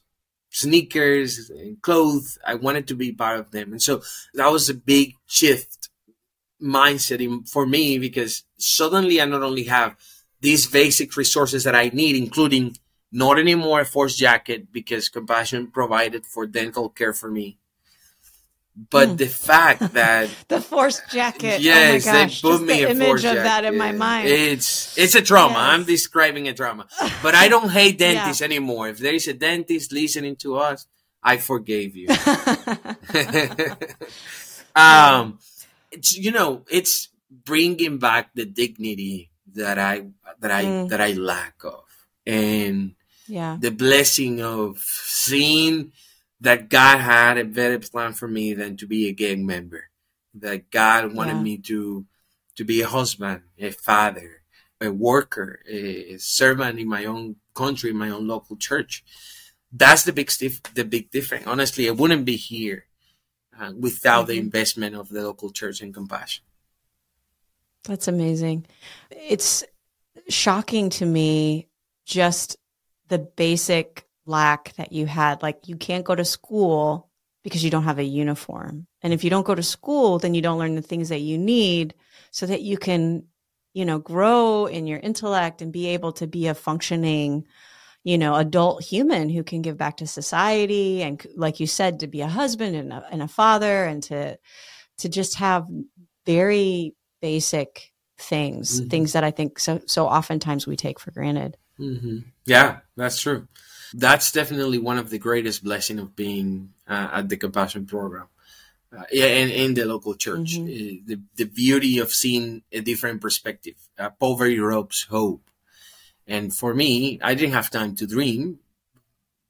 sneakers 0.52 1.50
and 1.50 1.82
clothes. 1.82 2.38
I 2.46 2.54
wanted 2.54 2.88
to 2.90 2.96
be 2.96 3.12
part 3.12 3.40
of 3.40 3.50
them. 3.50 3.72
And 3.72 3.82
so 3.82 4.04
that 4.36 4.52
was 4.52 4.70
a 4.70 4.76
big 4.76 5.16
shift 5.26 5.90
mindset 6.62 7.20
in, 7.20 7.44
for 7.44 7.66
me 7.66 7.98
because 7.98 8.44
suddenly 8.58 9.20
I 9.20 9.26
not 9.26 9.42
only 9.42 9.64
have 9.64 9.96
these 10.44 10.68
basic 10.68 11.18
resources 11.18 11.64
that 11.64 11.74
I 11.74 11.90
need, 11.90 12.16
including 12.16 12.78
not 13.12 13.40
anymore 13.40 13.82
a 13.82 13.86
force 13.86 14.16
jacket 14.16 14.72
because 14.72 15.10
compassion 15.10 15.72
provided 15.72 16.26
for 16.26 16.46
dental 16.46 16.90
care 16.90 17.14
for 17.14 17.32
me 17.32 17.58
but 18.76 19.10
mm. 19.10 19.18
the 19.18 19.28
fact 19.28 19.80
that 19.94 20.30
the 20.48 20.60
force 20.60 21.02
jacket, 21.12 21.62
yes, 21.62 22.08
oh 22.08 22.12
my 22.12 22.20
gosh, 22.26 22.42
they 22.42 22.50
put 22.50 22.62
me 22.62 22.68
the 22.68 22.84
a 22.84 22.90
image 22.90 23.26
of 23.26 23.36
that 23.36 23.66
in 23.66 23.78
my 23.78 23.92
mind. 23.92 24.28
It's 24.28 24.98
it's 24.98 25.16
a 25.16 25.22
trauma. 25.22 25.54
Yes. 25.54 25.62
I'm 25.62 25.84
describing 25.84 26.48
a 26.48 26.54
trauma, 26.54 26.88
but 27.22 27.36
I 27.36 27.50
don't 27.50 27.70
hate 27.70 28.00
dentists 28.00 28.42
yeah. 28.42 28.46
anymore. 28.46 28.90
If 28.90 28.98
there 29.00 29.14
is 29.14 29.28
a 29.28 29.34
dentist 29.34 29.92
listening 29.92 30.36
to 30.38 30.58
us, 30.58 30.88
I 31.22 31.38
forgave 31.38 31.96
you. 31.96 32.08
um, 34.76 35.40
it's, 35.92 36.18
you 36.18 36.32
know, 36.32 36.66
it's 36.70 37.10
bringing 37.30 38.00
back 38.00 38.32
the 38.34 38.46
dignity 38.46 39.30
that 39.56 39.80
I 39.80 40.08
that 40.40 40.52
I 40.52 40.64
mm. 40.66 40.90
that 40.90 41.02
I 41.02 41.14
lack 41.14 41.64
of, 41.64 41.84
and 42.26 42.96
yeah, 43.28 43.58
the 43.60 43.72
blessing 43.72 44.42
of 44.42 44.80
seeing 44.80 45.92
that 46.42 46.70
God 46.70 47.00
had 47.00 47.38
a 47.38 47.46
better 47.46 47.80
plan 47.80 48.14
for 48.14 48.28
me 48.28 48.54
than 48.54 48.78
to 48.78 48.88
be 48.88 49.08
a 49.08 49.14
gang 49.14 49.46
member. 49.46 49.90
That 50.36 50.72
God 50.72 51.14
wanted 51.14 51.36
yeah. 51.36 51.42
me 51.42 51.58
to 51.60 52.06
to 52.56 52.64
be 52.66 52.82
a 52.82 52.88
husband, 52.88 53.42
a 53.58 53.72
father, 53.72 54.42
a 54.82 54.92
worker, 54.92 55.60
a 55.68 56.18
servant 56.18 56.80
in 56.80 56.88
my 56.88 57.06
own 57.06 57.38
country, 57.56 57.92
in 57.92 57.98
my 57.98 58.10
own 58.10 58.28
local 58.28 58.56
church. 58.56 59.04
That's 59.72 60.04
the 60.04 60.14
big 60.14 60.30
stiff, 60.30 60.62
the 60.74 60.86
big 60.86 61.12
difference. 61.12 61.48
Honestly, 61.48 61.88
I 61.88 61.92
wouldn't 61.92 62.26
be 62.26 62.36
here 62.36 62.86
uh, 63.60 63.72
without 63.78 64.24
mm-hmm. 64.24 64.32
the 64.32 64.40
investment 64.40 64.96
of 64.96 65.10
the 65.10 65.24
local 65.24 65.52
church 65.52 65.82
and 65.82 65.94
compassion. 65.94 66.44
That's 67.86 68.08
amazing. 68.08 68.66
It's 69.12 69.64
shocking 70.30 70.90
to 70.92 71.06
me 71.06 71.68
just 72.06 72.58
the 73.10 73.20
basic 73.20 74.06
lack 74.26 74.74
that 74.76 74.92
you 74.92 75.06
had. 75.06 75.42
Like 75.42 75.68
you 75.68 75.76
can't 75.76 76.06
go 76.06 76.16
to 76.16 76.26
school 76.26 77.10
because 77.44 77.64
you 77.64 77.70
don't 77.70 77.84
have 77.84 78.00
a 78.00 78.04
uniform. 78.04 78.88
And 79.02 79.14
if 79.14 79.24
you 79.24 79.30
don't 79.30 79.46
go 79.46 79.56
to 79.56 79.64
school, 79.64 80.18
then 80.18 80.34
you 80.34 80.42
don't 80.42 80.60
learn 80.60 80.76
the 80.76 80.82
things 80.82 81.10
that 81.10 81.20
you 81.20 81.38
need 81.38 81.94
so 82.32 82.46
that 82.46 82.62
you 82.62 82.78
can, 82.78 83.26
you 83.74 83.86
know, 83.86 84.00
grow 84.00 84.66
in 84.66 84.88
your 84.88 85.00
intellect 85.00 85.62
and 85.62 85.74
be 85.74 85.88
able 85.88 86.14
to 86.14 86.28
be 86.28 86.48
a 86.48 86.56
functioning, 86.56 87.46
you 88.06 88.18
know, 88.18 88.36
adult 88.36 88.82
human 88.82 89.30
who 89.30 89.44
can 89.44 89.62
give 89.62 89.78
back 89.78 89.98
to 89.98 90.08
society. 90.08 91.04
And 91.04 91.26
like 91.36 91.60
you 91.60 91.68
said, 91.68 92.00
to 92.00 92.08
be 92.08 92.22
a 92.22 92.28
husband 92.28 92.78
and 92.78 92.94
a, 92.94 93.06
and 93.12 93.22
a 93.22 93.28
father 93.28 93.84
and 93.84 94.02
to, 94.04 94.38
to 95.00 95.10
just 95.10 95.36
have 95.36 95.68
very 96.26 96.96
basic 97.24 97.94
things, 98.20 98.80
mm-hmm. 98.80 98.90
things 98.90 99.14
that 99.14 99.24
I 99.24 99.32
think 99.32 99.58
so, 99.58 99.82
so 99.88 100.06
oftentimes 100.06 100.68
we 100.68 100.76
take 100.76 101.00
for 101.00 101.12
granted. 101.12 101.58
Mm-hmm. 101.80 102.20
Yeah, 102.46 102.80
that's 102.98 103.20
true 103.22 103.48
that's 103.94 104.32
definitely 104.32 104.80
one 104.80 104.98
of 104.98 105.10
the 105.10 105.20
greatest 105.20 105.64
blessing 105.64 106.00
of 106.00 106.16
being 106.16 106.74
uh, 106.88 107.10
at 107.14 107.30
the 107.30 107.38
compassion 107.38 107.86
program 107.86 108.28
uh, 108.98 109.04
in, 109.12 109.50
in 109.50 109.74
the 109.76 109.86
local 109.86 110.16
church 110.16 110.58
mm-hmm. 110.58 110.66
Uh, 110.66 111.02
the, 111.06 111.22
the 111.36 111.46
beauty 111.46 112.00
of 112.00 112.12
seeing 112.12 112.64
a 112.72 112.82
different 112.82 113.22
perspective 113.22 113.76
uh, 114.00 114.10
poverty 114.20 114.60
robs 114.60 115.04
hope 115.10 115.50
and 116.28 116.54
for 116.54 116.74
me 116.74 117.20
i 117.22 117.36
didn't 117.36 117.54
have 117.54 117.70
time 117.70 117.96
to 117.96 118.08
dream 118.08 118.60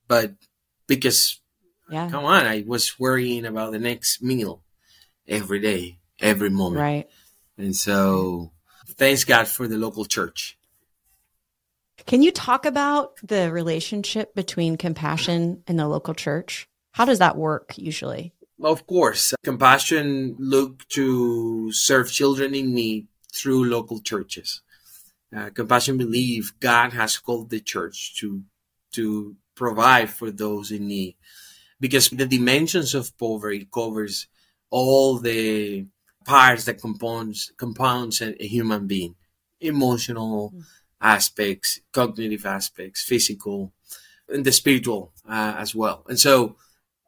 but 0.07 0.33
because 0.87 1.39
yeah. 1.89 2.09
come 2.09 2.25
on 2.25 2.45
i 2.45 2.63
was 2.67 2.99
worrying 2.99 3.45
about 3.45 3.71
the 3.71 3.79
next 3.79 4.21
meal 4.21 4.61
every 5.27 5.59
day 5.59 5.97
every 6.19 6.49
moment 6.49 6.81
right 6.81 7.09
and 7.57 7.75
so 7.75 8.51
thanks 8.97 9.23
god 9.23 9.47
for 9.47 9.67
the 9.67 9.77
local 9.77 10.05
church 10.05 10.57
can 12.05 12.21
you 12.21 12.31
talk 12.31 12.65
about 12.65 13.15
the 13.23 13.51
relationship 13.51 14.35
between 14.35 14.77
compassion 14.77 15.63
and 15.67 15.79
the 15.79 15.87
local 15.87 16.13
church? 16.13 16.67
How 16.91 17.05
does 17.05 17.19
that 17.19 17.37
work 17.37 17.77
usually? 17.77 18.33
Of 18.61 18.85
course, 18.87 19.33
compassion 19.43 20.35
look 20.37 20.87
to 20.89 21.71
serve 21.71 22.11
children 22.11 22.55
in 22.55 22.73
need 22.73 23.07
through 23.33 23.65
local 23.65 23.99
churches. 23.99 24.61
Uh, 25.35 25.49
compassion 25.49 25.97
believe 25.97 26.53
God 26.59 26.93
has 26.93 27.17
called 27.17 27.49
the 27.49 27.59
church 27.59 28.15
to 28.19 28.43
to 28.93 29.35
provide 29.55 30.09
for 30.09 30.29
those 30.29 30.71
in 30.71 30.87
need 30.87 31.15
because 31.79 32.09
the 32.09 32.27
dimensions 32.27 32.93
of 32.93 33.17
poverty 33.17 33.67
covers 33.73 34.27
all 34.69 35.17
the 35.17 35.87
parts 36.25 36.65
that 36.65 36.81
compounds 36.81 37.51
compounds 37.57 38.21
a, 38.21 38.41
a 38.41 38.47
human 38.47 38.87
being 38.87 39.15
emotional 39.59 40.51
mm 40.55 40.63
aspects, 41.03 41.81
cognitive 41.91 42.45
aspects, 42.45 43.03
physical, 43.03 43.73
and 44.29 44.45
the 44.45 44.51
spiritual 44.51 45.11
uh, 45.29 45.55
as 45.57 45.75
well. 45.75 46.03
And 46.07 46.19
so 46.19 46.55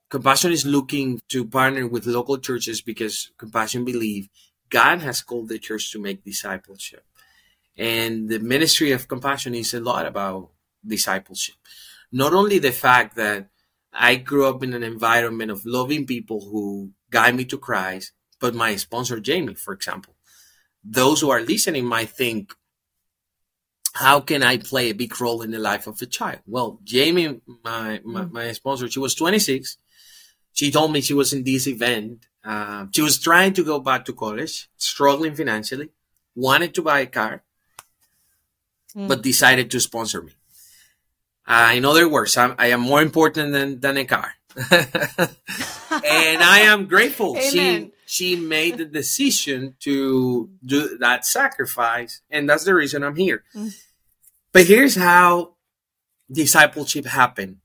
Compassion 0.09 0.51
is 0.51 0.65
looking 0.65 1.19
to 1.29 1.45
partner 1.45 1.87
with 1.87 2.05
local 2.05 2.37
churches 2.37 2.81
because 2.81 3.31
Compassion 3.37 3.85
believe 3.85 4.29
God 4.69 4.99
has 5.01 5.21
called 5.21 5.49
the 5.49 5.57
church 5.57 5.91
to 5.91 5.99
make 5.99 6.23
discipleship. 6.23 7.03
And 7.77 8.29
the 8.29 8.39
ministry 8.39 8.91
of 8.91 9.07
Compassion 9.07 9.55
is 9.55 9.73
a 9.73 9.79
lot 9.79 10.05
about 10.05 10.49
discipleship. 10.85 11.55
Not 12.11 12.33
only 12.33 12.59
the 12.59 12.71
fact 12.71 13.15
that 13.15 13.47
I 13.91 14.15
grew 14.15 14.47
up 14.47 14.61
in 14.61 14.73
an 14.73 14.83
environment 14.83 15.51
of 15.51 15.65
loving 15.65 16.05
people 16.05 16.41
who 16.41 16.91
guide 17.09 17.35
me 17.35 17.45
to 17.45 17.57
Christ, 17.57 18.11
but 18.39 18.53
my 18.53 18.75
sponsor, 18.75 19.19
Jamie, 19.19 19.55
for 19.55 19.73
example. 19.73 20.13
Those 20.83 21.21
who 21.21 21.29
are 21.29 21.41
listening 21.41 21.85
might 21.85 22.09
think, 22.09 22.53
how 23.93 24.19
can 24.19 24.43
I 24.43 24.57
play 24.57 24.89
a 24.89 24.93
big 24.93 25.19
role 25.19 25.41
in 25.41 25.51
the 25.51 25.59
life 25.59 25.87
of 25.87 26.01
a 26.01 26.05
child? 26.05 26.39
Well, 26.45 26.79
Jamie, 26.83 27.39
my, 27.63 28.01
my, 28.03 28.21
mm. 28.21 28.31
my 28.31 28.51
sponsor, 28.51 28.89
she 28.89 28.99
was 28.99 29.15
26. 29.15 29.77
She 30.53 30.69
told 30.69 30.91
me 30.91 31.01
she 31.01 31.13
was 31.13 31.33
in 31.33 31.43
this 31.43 31.65
event. 31.67 32.25
Uh, 32.43 32.87
she 32.93 33.01
was 33.01 33.17
trying 33.19 33.53
to 33.53 33.63
go 33.63 33.79
back 33.79 34.05
to 34.05 34.13
college, 34.13 34.69
struggling 34.77 35.33
financially, 35.33 35.89
wanted 36.35 36.73
to 36.75 36.81
buy 36.81 36.99
a 36.99 37.05
car, 37.05 37.43
mm. 38.95 39.07
but 39.07 39.21
decided 39.21 39.71
to 39.71 39.79
sponsor 39.79 40.21
me. 40.21 40.33
Uh, 41.47 41.71
in 41.75 41.85
other 41.85 42.09
words, 42.09 42.35
I'm, 42.37 42.55
I 42.57 42.67
am 42.67 42.81
more 42.81 43.01
important 43.01 43.53
than, 43.53 43.79
than 43.79 43.97
a 43.97 44.05
car. 44.05 44.33
and 44.71 46.43
I 46.43 46.59
am 46.65 46.85
grateful. 46.85 47.35
she 47.39 47.91
she 48.05 48.35
made 48.35 48.77
the 48.77 48.85
decision 48.85 49.75
to 49.81 50.49
do 50.63 50.97
that 50.99 51.25
sacrifice, 51.25 52.21
and 52.29 52.47
that's 52.47 52.63
the 52.63 52.75
reason 52.75 53.03
I'm 53.03 53.15
here. 53.15 53.43
Mm. 53.55 53.75
But 54.51 54.67
here's 54.67 54.95
how 54.95 55.55
discipleship 56.31 57.05
happened 57.05 57.57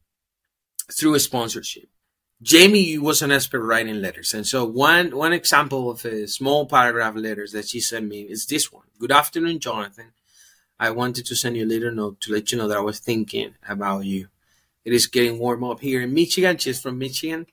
through 0.93 1.15
a 1.15 1.21
sponsorship. 1.21 1.89
Jamie 2.43 2.97
was 2.97 3.21
an 3.21 3.31
expert 3.31 3.63
writing 3.63 4.01
letters. 4.01 4.33
And 4.33 4.47
so 4.47 4.65
one, 4.65 5.15
one 5.15 5.35
example 5.35 5.91
of 5.91 6.05
a 6.07 6.27
small 6.27 6.65
paragraph 6.65 7.15
letters 7.15 7.53
that 7.53 7.69
she 7.69 7.81
sent 7.81 8.09
me 8.09 8.23
is 8.23 8.47
this 8.47 8.73
one. 8.73 8.87
Good 8.99 9.13
afternoon, 9.13 9.61
Jonathan. 9.61 10.13
I 10.79 10.91
wanted 10.91 11.27
to 11.27 11.37
send 11.37 11.59
you 11.59 11.65
a 11.65 11.69
little 11.69 11.93
note 11.93 12.23
to 12.23 12.33
let 12.33 12.51
you 12.51 12.57
know 12.57 12.67
that 12.67 12.79
I 12.79 12.81
was 12.81 12.99
thinking 12.99 13.55
about 13.69 14.07
you. 14.07 14.29
It 14.85 14.95
is 14.95 15.07
getting 15.07 15.39
warm 15.39 15.63
up 15.63 15.81
here 15.81 16.01
in 16.01 16.15
Michigan. 16.15 16.57
She's 16.57 16.81
from 16.81 16.99
Michigan. 16.99 17.47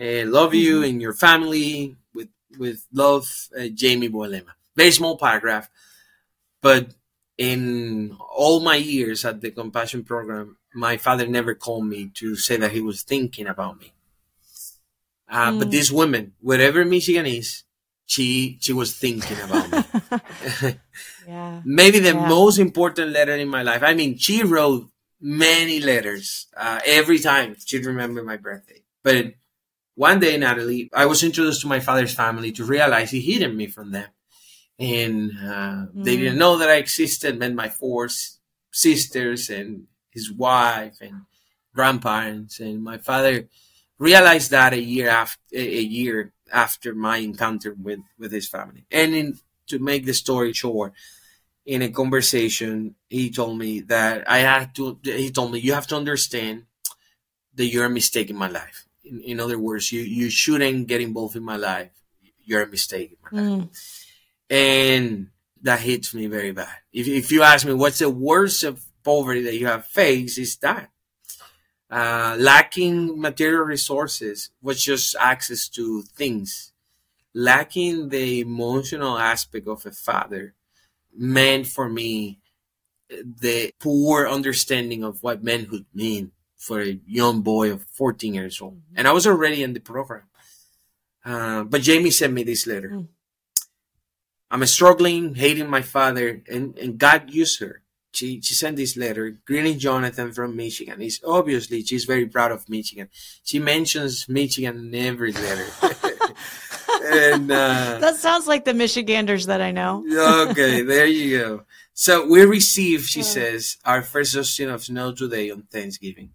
I 0.00 0.22
love 0.22 0.54
you 0.54 0.76
mm-hmm. 0.76 0.90
and 0.90 1.02
your 1.02 1.12
family 1.12 1.96
with, 2.58 2.86
love, 2.92 3.48
uh, 3.58 3.68
Jamie 3.74 4.08
Boelema. 4.08 4.54
Very 4.76 4.90
small 4.90 5.18
paragraph, 5.18 5.68
but 6.60 6.94
in 7.38 8.16
all 8.34 8.60
my 8.60 8.76
years 8.76 9.24
at 9.24 9.40
the 9.40 9.50
compassion 9.50 10.04
program, 10.04 10.56
my 10.74 10.96
father 10.96 11.26
never 11.26 11.54
called 11.54 11.86
me 11.86 12.10
to 12.14 12.36
say 12.36 12.56
that 12.56 12.72
he 12.72 12.80
was 12.80 13.02
thinking 13.02 13.46
about 13.46 13.78
me. 13.78 13.92
Uh, 15.28 15.50
mm. 15.50 15.58
But 15.58 15.70
this 15.70 15.90
woman, 15.90 16.32
wherever 16.40 16.84
Michigan 16.84 17.26
is, 17.26 17.64
she 18.06 18.58
she 18.60 18.72
was 18.72 18.96
thinking 18.96 19.38
about 19.40 19.70
me. 19.72 19.82
yeah. 21.26 21.62
Maybe 21.64 21.98
the 21.98 22.14
yeah. 22.14 22.28
most 22.28 22.58
important 22.58 23.12
letter 23.12 23.34
in 23.36 23.48
my 23.48 23.62
life. 23.62 23.82
I 23.82 23.94
mean, 23.94 24.18
she 24.18 24.42
wrote 24.42 24.88
many 25.20 25.80
letters 25.80 26.48
uh, 26.56 26.80
every 26.84 27.18
time 27.18 27.56
she'd 27.64 27.86
remember 27.86 28.22
my 28.22 28.36
birthday. 28.36 28.82
But 29.02 29.34
one 30.08 30.18
day, 30.20 30.36
Natalie, 30.36 30.90
I 30.92 31.06
was 31.06 31.22
introduced 31.22 31.60
to 31.62 31.68
my 31.74 31.80
father's 31.80 32.14
family 32.14 32.50
to 32.52 32.64
realize 32.64 33.10
he 33.10 33.20
hidden 33.20 33.56
me 33.56 33.66
from 33.66 33.92
them 33.92 34.10
and 34.82 35.30
uh, 35.38 35.86
mm. 35.94 36.04
they 36.04 36.16
didn't 36.16 36.38
know 36.38 36.58
that 36.58 36.68
I 36.68 36.76
existed. 36.76 37.38
Met 37.38 37.54
my 37.54 37.68
four 37.68 38.08
sisters 38.70 39.50
and 39.50 39.86
his 40.10 40.32
wife, 40.32 40.98
and 41.00 41.22
grandparents, 41.74 42.60
and 42.60 42.82
my 42.82 42.98
father 42.98 43.48
realized 43.98 44.50
that 44.50 44.72
a 44.72 44.80
year 44.80 45.08
after 45.08 45.40
a 45.52 45.80
year 45.80 46.32
after 46.52 46.94
my 46.94 47.18
encounter 47.18 47.74
with 47.80 48.00
with 48.18 48.32
his 48.32 48.48
family. 48.48 48.84
And 48.90 49.14
in, 49.14 49.38
to 49.68 49.78
make 49.78 50.04
the 50.04 50.14
story 50.14 50.52
short, 50.52 50.92
in 51.64 51.82
a 51.82 51.90
conversation, 51.90 52.96
he 53.08 53.30
told 53.30 53.58
me 53.58 53.80
that 53.82 54.28
I 54.28 54.38
had 54.38 54.74
to. 54.76 54.98
He 55.02 55.30
told 55.30 55.52
me 55.52 55.60
you 55.60 55.74
have 55.74 55.86
to 55.88 55.96
understand 55.96 56.64
that 57.54 57.66
you're 57.66 57.84
a 57.84 57.90
mistake 57.90 58.30
in 58.30 58.36
my 58.36 58.48
life. 58.48 58.86
In, 59.04 59.20
in 59.20 59.40
other 59.40 59.58
words, 59.58 59.92
you 59.92 60.00
you 60.02 60.30
shouldn't 60.30 60.86
get 60.86 61.00
involved 61.00 61.36
in 61.36 61.42
my 61.42 61.56
life. 61.56 61.90
You're 62.44 62.62
a 62.62 62.68
mistake 62.68 63.18
mm. 63.30 63.68
and 64.50 65.28
that 65.62 65.80
hits 65.80 66.12
me 66.12 66.26
very 66.26 66.52
bad. 66.52 66.76
If 66.92 67.06
if 67.06 67.30
you 67.30 67.42
ask 67.42 67.66
me 67.66 67.72
what's 67.72 68.00
the 68.00 68.10
worst 68.10 68.64
of 68.64 68.84
poverty 69.04 69.42
that 69.42 69.56
you 69.56 69.66
have 69.66 69.86
faced, 69.86 70.38
is 70.38 70.56
that 70.58 70.90
uh, 71.90 72.36
lacking 72.38 73.20
material 73.20 73.64
resources 73.64 74.50
was 74.60 74.82
just 74.82 75.14
access 75.20 75.68
to 75.68 76.02
things. 76.02 76.72
Lacking 77.34 78.10
the 78.10 78.40
emotional 78.40 79.18
aspect 79.18 79.66
of 79.66 79.86
a 79.86 79.90
father 79.90 80.54
meant 81.16 81.66
for 81.66 81.88
me 81.88 82.40
the 83.08 83.72
poor 83.78 84.26
understanding 84.26 85.04
of 85.04 85.22
what 85.22 85.42
manhood 85.42 85.86
mean 85.94 86.32
for 86.62 86.80
a 86.80 87.00
young 87.08 87.42
boy 87.42 87.72
of 87.72 87.82
14 87.90 88.34
years 88.34 88.60
old. 88.60 88.74
Mm-hmm. 88.74 88.98
And 88.98 89.08
I 89.08 89.12
was 89.12 89.26
already 89.26 89.64
in 89.64 89.72
the 89.72 89.80
program. 89.80 90.22
Uh, 91.24 91.64
but 91.64 91.82
Jamie 91.82 92.12
sent 92.12 92.32
me 92.32 92.44
this 92.44 92.68
letter. 92.68 92.90
Mm. 92.90 93.08
I'm 94.48 94.64
struggling, 94.66 95.34
hating 95.34 95.68
my 95.68 95.82
father, 95.82 96.42
and, 96.48 96.78
and 96.78 96.98
God 96.98 97.30
used 97.30 97.58
her. 97.60 97.82
She, 98.12 98.40
she 98.42 98.54
sent 98.54 98.76
this 98.76 98.96
letter, 98.96 99.40
greeting 99.44 99.78
Jonathan 99.78 100.30
from 100.32 100.54
Michigan. 100.54 101.00
It's 101.00 101.20
obviously 101.26 101.82
she's 101.82 102.04
very 102.04 102.26
proud 102.26 102.52
of 102.52 102.68
Michigan. 102.68 103.08
She 103.42 103.58
mentions 103.58 104.28
Michigan 104.28 104.76
in 104.76 104.94
every 104.94 105.32
letter. 105.32 105.66
and 107.06 107.50
uh, 107.50 107.98
that 107.98 108.16
sounds 108.16 108.46
like 108.46 108.64
the 108.64 108.74
Michiganders 108.74 109.46
that 109.46 109.60
I 109.60 109.72
know. 109.72 110.04
okay, 110.50 110.82
there 110.82 111.06
you 111.06 111.38
go. 111.38 111.62
So 111.94 112.26
we 112.28 112.44
received, 112.44 113.08
she 113.08 113.22
says, 113.22 113.78
our 113.84 114.02
first 114.02 114.34
dusting 114.34 114.70
of 114.70 114.84
snow 114.84 115.12
today 115.12 115.50
on 115.50 115.62
Thanksgiving. 115.62 116.30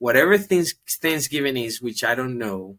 Whatever 0.00 0.38
things 0.38 0.74
Thanksgiving 0.88 1.56
is, 1.56 1.80
which 1.80 2.02
I 2.02 2.16
don't 2.16 2.38
know, 2.38 2.78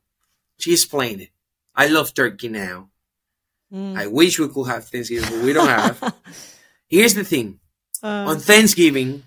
she 0.57 0.73
explained 0.73 1.21
it. 1.21 1.29
I 1.73 1.87
love 1.87 2.13
turkey 2.13 2.49
now. 2.49 2.89
Mm. 3.71 3.95
I 3.95 4.07
wish 4.07 4.39
we 4.39 4.49
could 4.49 4.67
have 4.67 4.89
Thanksgiving, 4.89 5.29
but 5.29 5.45
we 5.45 5.53
don't 5.53 5.67
have. 5.67 6.15
Here's 6.89 7.13
the 7.13 7.23
thing. 7.23 7.59
Uh, 8.03 8.25
on 8.27 8.39
Thanksgiving, 8.39 9.23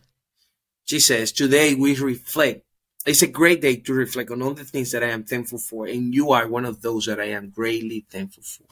she 0.84 0.98
says, 0.98 1.32
today 1.32 1.74
we 1.74 1.96
reflect 1.96 2.64
it's 3.06 3.22
a 3.22 3.26
great 3.26 3.60
day 3.60 3.76
to 3.76 3.92
reflect 3.92 4.30
on 4.30 4.42
all 4.42 4.54
the 4.54 4.64
things 4.64 4.90
that 4.92 5.04
I 5.04 5.10
am 5.10 5.24
thankful 5.24 5.58
for, 5.58 5.86
and 5.86 6.14
you 6.14 6.32
are 6.32 6.48
one 6.48 6.64
of 6.64 6.80
those 6.80 7.06
that 7.06 7.20
I 7.20 7.26
am 7.26 7.50
greatly 7.50 8.06
thankful 8.08 8.42
for. 8.42 8.64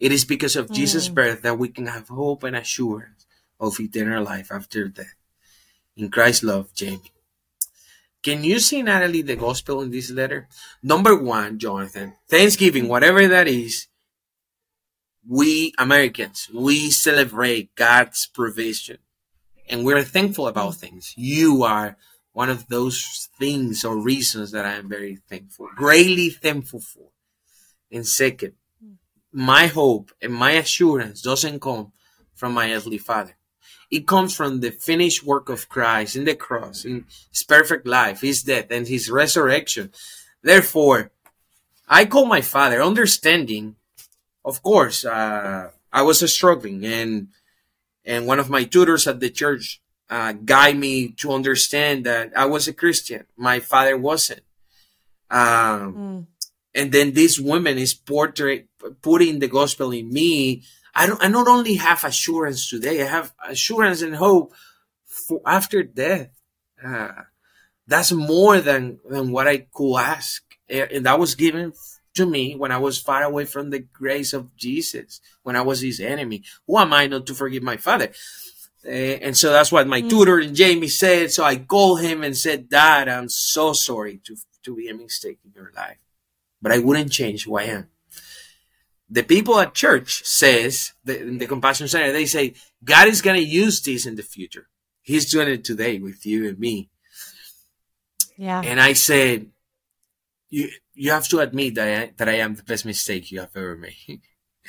It 0.00 0.10
is 0.10 0.24
because 0.24 0.56
of 0.56 0.68
mm. 0.68 0.74
Jesus' 0.74 1.08
birth 1.08 1.42
that 1.42 1.58
we 1.58 1.68
can 1.68 1.86
have 1.86 2.08
hope 2.08 2.44
and 2.44 2.56
assurance 2.56 3.26
of 3.60 3.78
eternal 3.78 4.24
life 4.24 4.50
after 4.50 4.88
death. 4.88 5.14
In 5.96 6.10
Christ's 6.10 6.44
love, 6.44 6.72
Jamie. 6.74 7.12
Can 8.26 8.42
you 8.42 8.58
see, 8.58 8.82
Natalie, 8.82 9.22
the 9.22 9.36
gospel 9.36 9.82
in 9.82 9.92
this 9.92 10.10
letter? 10.10 10.48
Number 10.82 11.14
one, 11.14 11.60
Jonathan, 11.60 12.14
Thanksgiving, 12.28 12.88
whatever 12.88 13.28
that 13.28 13.46
is, 13.46 13.86
we 15.24 15.72
Americans, 15.78 16.50
we 16.52 16.90
celebrate 16.90 17.72
God's 17.76 18.26
provision 18.26 18.98
and 19.68 19.84
we're 19.84 20.02
thankful 20.02 20.48
about 20.48 20.74
things. 20.74 21.14
You 21.16 21.62
are 21.62 21.96
one 22.32 22.50
of 22.50 22.66
those 22.66 23.28
things 23.38 23.84
or 23.84 23.96
reasons 23.96 24.50
that 24.50 24.66
I 24.66 24.72
am 24.72 24.88
very 24.88 25.20
thankful, 25.28 25.68
greatly 25.76 26.30
thankful 26.30 26.80
for. 26.80 27.10
And 27.92 28.04
second, 28.04 28.54
my 29.30 29.68
hope 29.68 30.10
and 30.20 30.34
my 30.34 30.50
assurance 30.58 31.22
doesn't 31.22 31.60
come 31.60 31.92
from 32.34 32.54
my 32.54 32.72
earthly 32.72 32.98
father. 32.98 33.36
It 33.90 34.06
comes 34.06 34.34
from 34.34 34.60
the 34.60 34.70
finished 34.70 35.24
work 35.24 35.48
of 35.48 35.68
Christ 35.68 36.16
in 36.16 36.24
the 36.24 36.34
cross, 36.34 36.84
in 36.84 37.04
his 37.30 37.44
perfect 37.44 37.86
life, 37.86 38.20
his 38.20 38.42
death, 38.42 38.66
and 38.70 38.86
his 38.86 39.10
resurrection. 39.10 39.92
Therefore, 40.42 41.10
I 41.88 42.04
call 42.04 42.26
my 42.26 42.40
father, 42.40 42.82
understanding, 42.82 43.76
of 44.44 44.62
course, 44.62 45.04
uh, 45.04 45.70
I 45.92 46.02
was 46.02 46.32
struggling 46.32 46.84
and, 46.84 47.28
and 48.04 48.26
one 48.26 48.40
of 48.40 48.50
my 48.50 48.64
tutors 48.64 49.06
at 49.06 49.20
the 49.20 49.30
church 49.30 49.80
uh, 50.10 50.32
guide 50.32 50.76
me 50.76 51.08
to 51.08 51.32
understand 51.32 52.04
that 52.06 52.32
I 52.36 52.46
was 52.46 52.68
a 52.68 52.72
Christian. 52.72 53.24
My 53.36 53.60
father 53.60 53.96
wasn't. 53.96 54.42
Um, 55.30 55.94
mm. 55.94 56.26
And 56.74 56.92
then 56.92 57.12
this 57.12 57.38
woman 57.38 57.78
is 57.78 57.94
portrait, 57.94 58.68
putting 59.02 59.38
the 59.38 59.48
gospel 59.48 59.92
in 59.92 60.10
me. 60.10 60.62
I 60.96 61.06
don't, 61.06 61.22
I 61.22 61.28
not 61.28 61.46
only 61.46 61.74
have 61.74 62.04
assurance 62.04 62.70
today, 62.70 63.02
I 63.02 63.06
have 63.06 63.34
assurance 63.46 64.00
and 64.00 64.16
hope 64.16 64.54
for 65.04 65.42
after 65.44 65.82
death. 65.82 66.30
Uh, 66.82 67.22
that's 67.86 68.12
more 68.12 68.60
than, 68.60 68.98
than 69.08 69.30
what 69.30 69.46
I 69.46 69.66
could 69.72 69.98
ask. 69.98 70.42
And 70.68 71.04
that 71.04 71.18
was 71.18 71.34
given 71.34 71.74
to 72.14 72.24
me 72.24 72.56
when 72.56 72.72
I 72.72 72.78
was 72.78 72.98
far 72.98 73.22
away 73.22 73.44
from 73.44 73.68
the 73.68 73.80
grace 73.80 74.32
of 74.32 74.56
Jesus, 74.56 75.20
when 75.42 75.54
I 75.54 75.60
was 75.60 75.82
his 75.82 76.00
enemy. 76.00 76.42
Who 76.66 76.78
am 76.78 76.94
I 76.94 77.06
not 77.06 77.26
to 77.26 77.34
forgive 77.34 77.62
my 77.62 77.76
father? 77.76 78.10
Uh, 78.84 78.88
and 78.88 79.36
so 79.36 79.52
that's 79.52 79.70
what 79.70 79.86
my 79.86 80.00
mm. 80.00 80.08
tutor 80.08 80.38
and 80.38 80.56
Jamie 80.56 80.88
said. 80.88 81.30
So 81.30 81.44
I 81.44 81.56
called 81.56 82.00
him 82.00 82.22
and 82.22 82.34
said, 82.34 82.70
Dad, 82.70 83.08
I'm 83.08 83.28
so 83.28 83.74
sorry 83.74 84.20
to, 84.24 84.36
to 84.62 84.74
be 84.74 84.88
a 84.88 84.94
mistake 84.94 85.40
in 85.44 85.52
your 85.54 85.72
life, 85.76 85.98
but 86.62 86.72
I 86.72 86.78
wouldn't 86.78 87.12
change 87.12 87.44
who 87.44 87.58
I 87.58 87.64
am. 87.64 87.88
The 89.08 89.22
people 89.22 89.58
at 89.60 89.74
church 89.74 90.24
says, 90.24 90.92
the, 91.04 91.20
in 91.20 91.38
the 91.38 91.46
Compassion 91.46 91.88
Center, 91.88 92.12
they 92.12 92.26
say, 92.26 92.54
God 92.84 93.08
is 93.08 93.22
going 93.22 93.36
to 93.36 93.46
use 93.46 93.80
this 93.80 94.04
in 94.06 94.16
the 94.16 94.22
future. 94.22 94.68
He's 95.02 95.30
doing 95.30 95.48
it 95.48 95.64
today 95.64 95.98
with 95.98 96.26
you 96.26 96.48
and 96.48 96.58
me. 96.58 96.90
Yeah. 98.36 98.60
And 98.64 98.80
I 98.80 98.94
said, 98.94 99.46
you, 100.50 100.68
you 100.94 101.12
have 101.12 101.28
to 101.28 101.38
admit 101.38 101.76
that 101.76 102.02
I, 102.02 102.12
that 102.16 102.28
I 102.28 102.38
am 102.38 102.54
the 102.54 102.62
best 102.62 102.84
mistake 102.84 103.30
you 103.30 103.40
have 103.40 103.56
ever 103.56 103.76
made. 103.76 104.22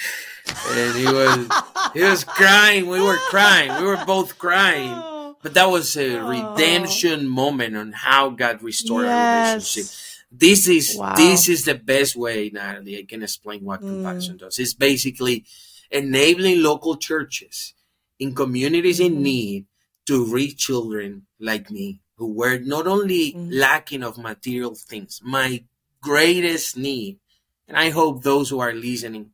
and 0.70 0.96
he 0.96 1.06
was 1.06 1.48
he 1.94 2.04
was 2.04 2.24
crying. 2.24 2.88
We 2.88 3.02
were 3.02 3.18
crying. 3.18 3.82
We 3.82 3.88
were 3.88 4.04
both 4.06 4.38
crying. 4.38 4.92
Oh. 4.94 5.38
But 5.42 5.54
that 5.54 5.70
was 5.70 5.96
a 5.98 6.20
oh. 6.20 6.28
redemption 6.28 7.28
moment 7.28 7.78
on 7.78 7.94
how 7.94 8.30
God 8.30 8.62
restored 8.62 9.06
yes. 9.06 9.14
our 9.14 9.54
relationship. 9.54 10.07
This 10.32 10.68
is 10.68 10.96
wow. 10.98 11.16
this 11.16 11.48
is 11.48 11.66
the 11.66 11.76
best 11.76 12.16
way, 12.16 12.50
Natalie. 12.54 13.00
I 13.00 13.06
can 13.08 13.24
explain 13.24 13.64
what 13.64 13.82
mm. 13.82 14.04
compassion 14.04 14.38
does. 14.38 14.60
It's 14.60 14.74
basically 14.74 15.46
enabling 15.90 16.62
local 16.62 16.98
churches 16.98 17.74
in 18.20 18.36
communities 18.36 19.00
mm. 19.00 19.06
in 19.06 19.24
need 19.24 19.66
to 20.08 20.26
reach 20.26 20.58
children 20.58 21.28
like 21.40 21.72
me 21.72 22.02
who 22.16 22.34
were 22.34 22.58
not 22.58 22.88
only 22.88 23.34
mm. 23.34 23.50
lacking 23.52 24.04
of 24.04 24.18
material 24.18 24.76
things, 24.76 25.22
my 25.24 25.64
greatest 26.02 26.78
need, 26.78 27.20
and 27.68 27.78
I 27.78 27.90
hope 27.90 28.24
those 28.24 28.50
who 28.50 28.60
are 28.60 28.74
listening 28.74 29.32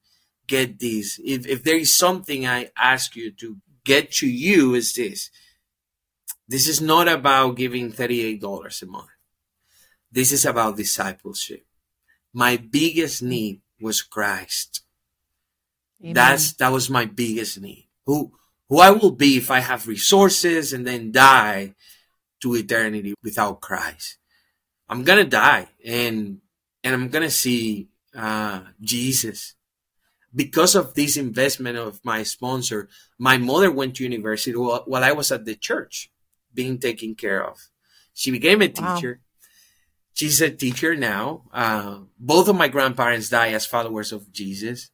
get 0.47 0.79
this. 0.79 1.19
If, 1.23 1.47
if 1.47 1.63
there 1.63 1.77
is 1.77 1.95
something 1.95 2.45
I 2.45 2.69
ask 2.77 3.15
you 3.15 3.31
to 3.31 3.57
get 3.83 4.11
to 4.13 4.27
you 4.27 4.75
is 4.75 4.93
this. 4.93 5.29
This 6.47 6.67
is 6.67 6.81
not 6.81 7.07
about 7.07 7.55
giving 7.55 7.91
$38 7.91 8.81
a 8.81 8.85
month. 8.85 9.07
This 10.13 10.31
is 10.31 10.45
about 10.45 10.77
discipleship. 10.77 11.65
My 12.33 12.57
biggest 12.57 13.23
need 13.23 13.61
was 13.81 14.01
Christ. 14.01 14.83
Amen. 16.01 16.13
That's, 16.13 16.53
that 16.53 16.71
was 16.71 16.89
my 16.89 17.05
biggest 17.05 17.59
need. 17.59 17.89
Who, 18.05 18.31
who 18.69 18.79
I 18.79 18.91
will 18.91 19.11
be 19.11 19.37
if 19.37 19.49
I 19.49 19.59
have 19.59 19.87
resources 19.87 20.71
and 20.71 20.85
then 20.85 21.11
die 21.11 21.73
to 22.41 22.55
eternity 22.55 23.15
without 23.23 23.61
Christ. 23.61 24.17
I'm 24.87 25.03
gonna 25.03 25.25
die 25.25 25.69
and, 25.83 26.39
and 26.83 26.93
I'm 26.93 27.09
gonna 27.09 27.31
see, 27.31 27.89
uh, 28.15 28.61
Jesus 28.79 29.55
because 30.35 30.75
of 30.75 30.93
this 30.93 31.17
investment 31.17 31.77
of 31.77 31.99
my 32.03 32.23
sponsor, 32.23 32.89
my 33.19 33.37
mother 33.37 33.71
went 33.71 33.95
to 33.95 34.03
university 34.03 34.55
while, 34.55 34.83
while 34.85 35.03
I 35.03 35.11
was 35.11 35.31
at 35.31 35.45
the 35.45 35.55
church 35.55 36.11
being 36.53 36.79
taken 36.79 37.15
care 37.15 37.45
of. 37.45 37.69
She 38.13 38.31
became 38.31 38.61
a 38.61 38.67
teacher. 38.67 39.19
Wow. 39.21 39.22
She's 40.13 40.41
a 40.41 40.51
teacher 40.51 40.95
now. 40.95 41.43
Uh, 41.51 41.99
both 42.19 42.47
of 42.47 42.55
my 42.55 42.67
grandparents 42.67 43.29
died 43.29 43.53
as 43.53 43.65
followers 43.65 44.11
of 44.11 44.31
Jesus. 44.31 44.91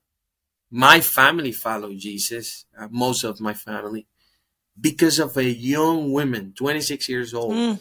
My 0.71 1.01
family 1.01 1.51
followed 1.51 1.97
Jesus, 1.97 2.65
uh, 2.77 2.87
most 2.89 3.23
of 3.23 3.41
my 3.41 3.53
family, 3.53 4.07
because 4.79 5.19
of 5.19 5.35
a 5.35 5.43
young 5.43 6.11
woman, 6.11 6.53
26 6.55 7.09
years 7.09 7.33
old, 7.33 7.53
mm. 7.53 7.79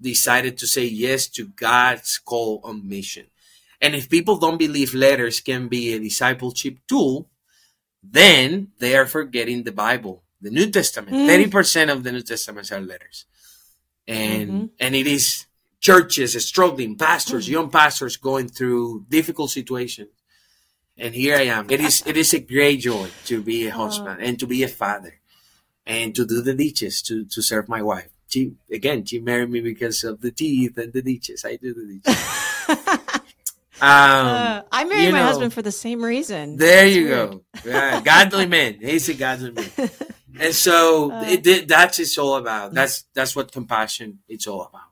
decided 0.00 0.56
to 0.58 0.66
say 0.66 0.84
yes 0.84 1.28
to 1.28 1.48
God's 1.48 2.18
call 2.18 2.60
on 2.64 2.88
mission. 2.88 3.26
And 3.80 3.94
if 3.94 4.08
people 4.08 4.38
don't 4.38 4.58
believe 4.58 4.94
letters 4.94 5.40
can 5.40 5.68
be 5.68 5.92
a 5.92 6.00
discipleship 6.00 6.78
tool, 6.88 7.28
then 8.02 8.68
they 8.78 8.96
are 8.96 9.06
forgetting 9.06 9.64
the 9.64 9.72
Bible, 9.72 10.22
the 10.40 10.50
New 10.50 10.70
Testament. 10.70 11.16
Mm. 11.16 11.50
30% 11.50 11.92
of 11.92 12.02
the 12.02 12.12
New 12.12 12.22
Testament 12.22 12.72
are 12.72 12.80
letters. 12.80 13.26
And 14.06 14.48
mm-hmm. 14.48 14.66
and 14.80 14.96
it 14.96 15.06
is 15.06 15.44
churches 15.88 16.46
struggling, 16.46 16.96
pastors, 16.96 17.48
young 17.48 17.70
pastors 17.70 18.18
going 18.18 18.46
through 18.46 19.06
difficult 19.08 19.50
situations. 19.50 20.10
And 20.98 21.14
here 21.14 21.36
I 21.36 21.46
am. 21.56 21.70
It 21.70 21.80
is 21.80 22.02
it 22.06 22.16
is 22.16 22.34
a 22.34 22.40
great 22.40 22.80
joy 22.80 23.08
to 23.24 23.40
be 23.40 23.66
a 23.66 23.70
husband 23.72 24.20
and 24.20 24.38
to 24.40 24.46
be 24.46 24.62
a 24.62 24.68
father 24.68 25.14
and 25.86 26.14
to 26.14 26.26
do 26.26 26.42
the 26.42 26.54
dishes 26.54 27.00
to 27.02 27.24
to 27.24 27.40
serve 27.40 27.68
my 27.68 27.80
wife. 27.80 28.10
She 28.28 28.52
again, 28.70 29.06
she 29.06 29.18
married 29.18 29.50
me 29.50 29.60
because 29.60 30.04
of 30.04 30.20
the 30.20 30.32
teeth 30.32 30.76
and 30.76 30.92
the 30.92 31.00
dishes. 31.00 31.44
I 31.44 31.56
do 31.56 31.72
the 31.72 31.86
dishes. 32.04 32.18
Um, 33.80 33.86
uh, 33.86 34.62
I 34.72 34.82
married 34.90 35.12
my 35.12 35.20
know, 35.20 35.26
husband 35.30 35.52
for 35.52 35.62
the 35.62 35.70
same 35.70 36.04
reason. 36.04 36.56
There 36.56 36.82
That's 36.82 36.96
you 36.96 37.04
weird. 37.04 37.30
go. 37.30 37.42
Yeah, 37.64 38.00
godly 38.04 38.46
man. 38.46 38.78
He's 38.80 39.08
a 39.08 39.14
godly 39.14 39.52
man. 39.52 39.70
And 40.40 40.54
so 40.54 41.12
uh, 41.12 41.24
it, 41.26 41.46
it, 41.46 41.68
that's 41.68 41.98
it's 41.98 42.18
all 42.18 42.34
about. 42.36 42.74
That's 42.74 43.04
that's 43.14 43.34
what 43.36 43.52
compassion 43.52 44.18
it's 44.28 44.46
all 44.46 44.62
about. 44.62 44.87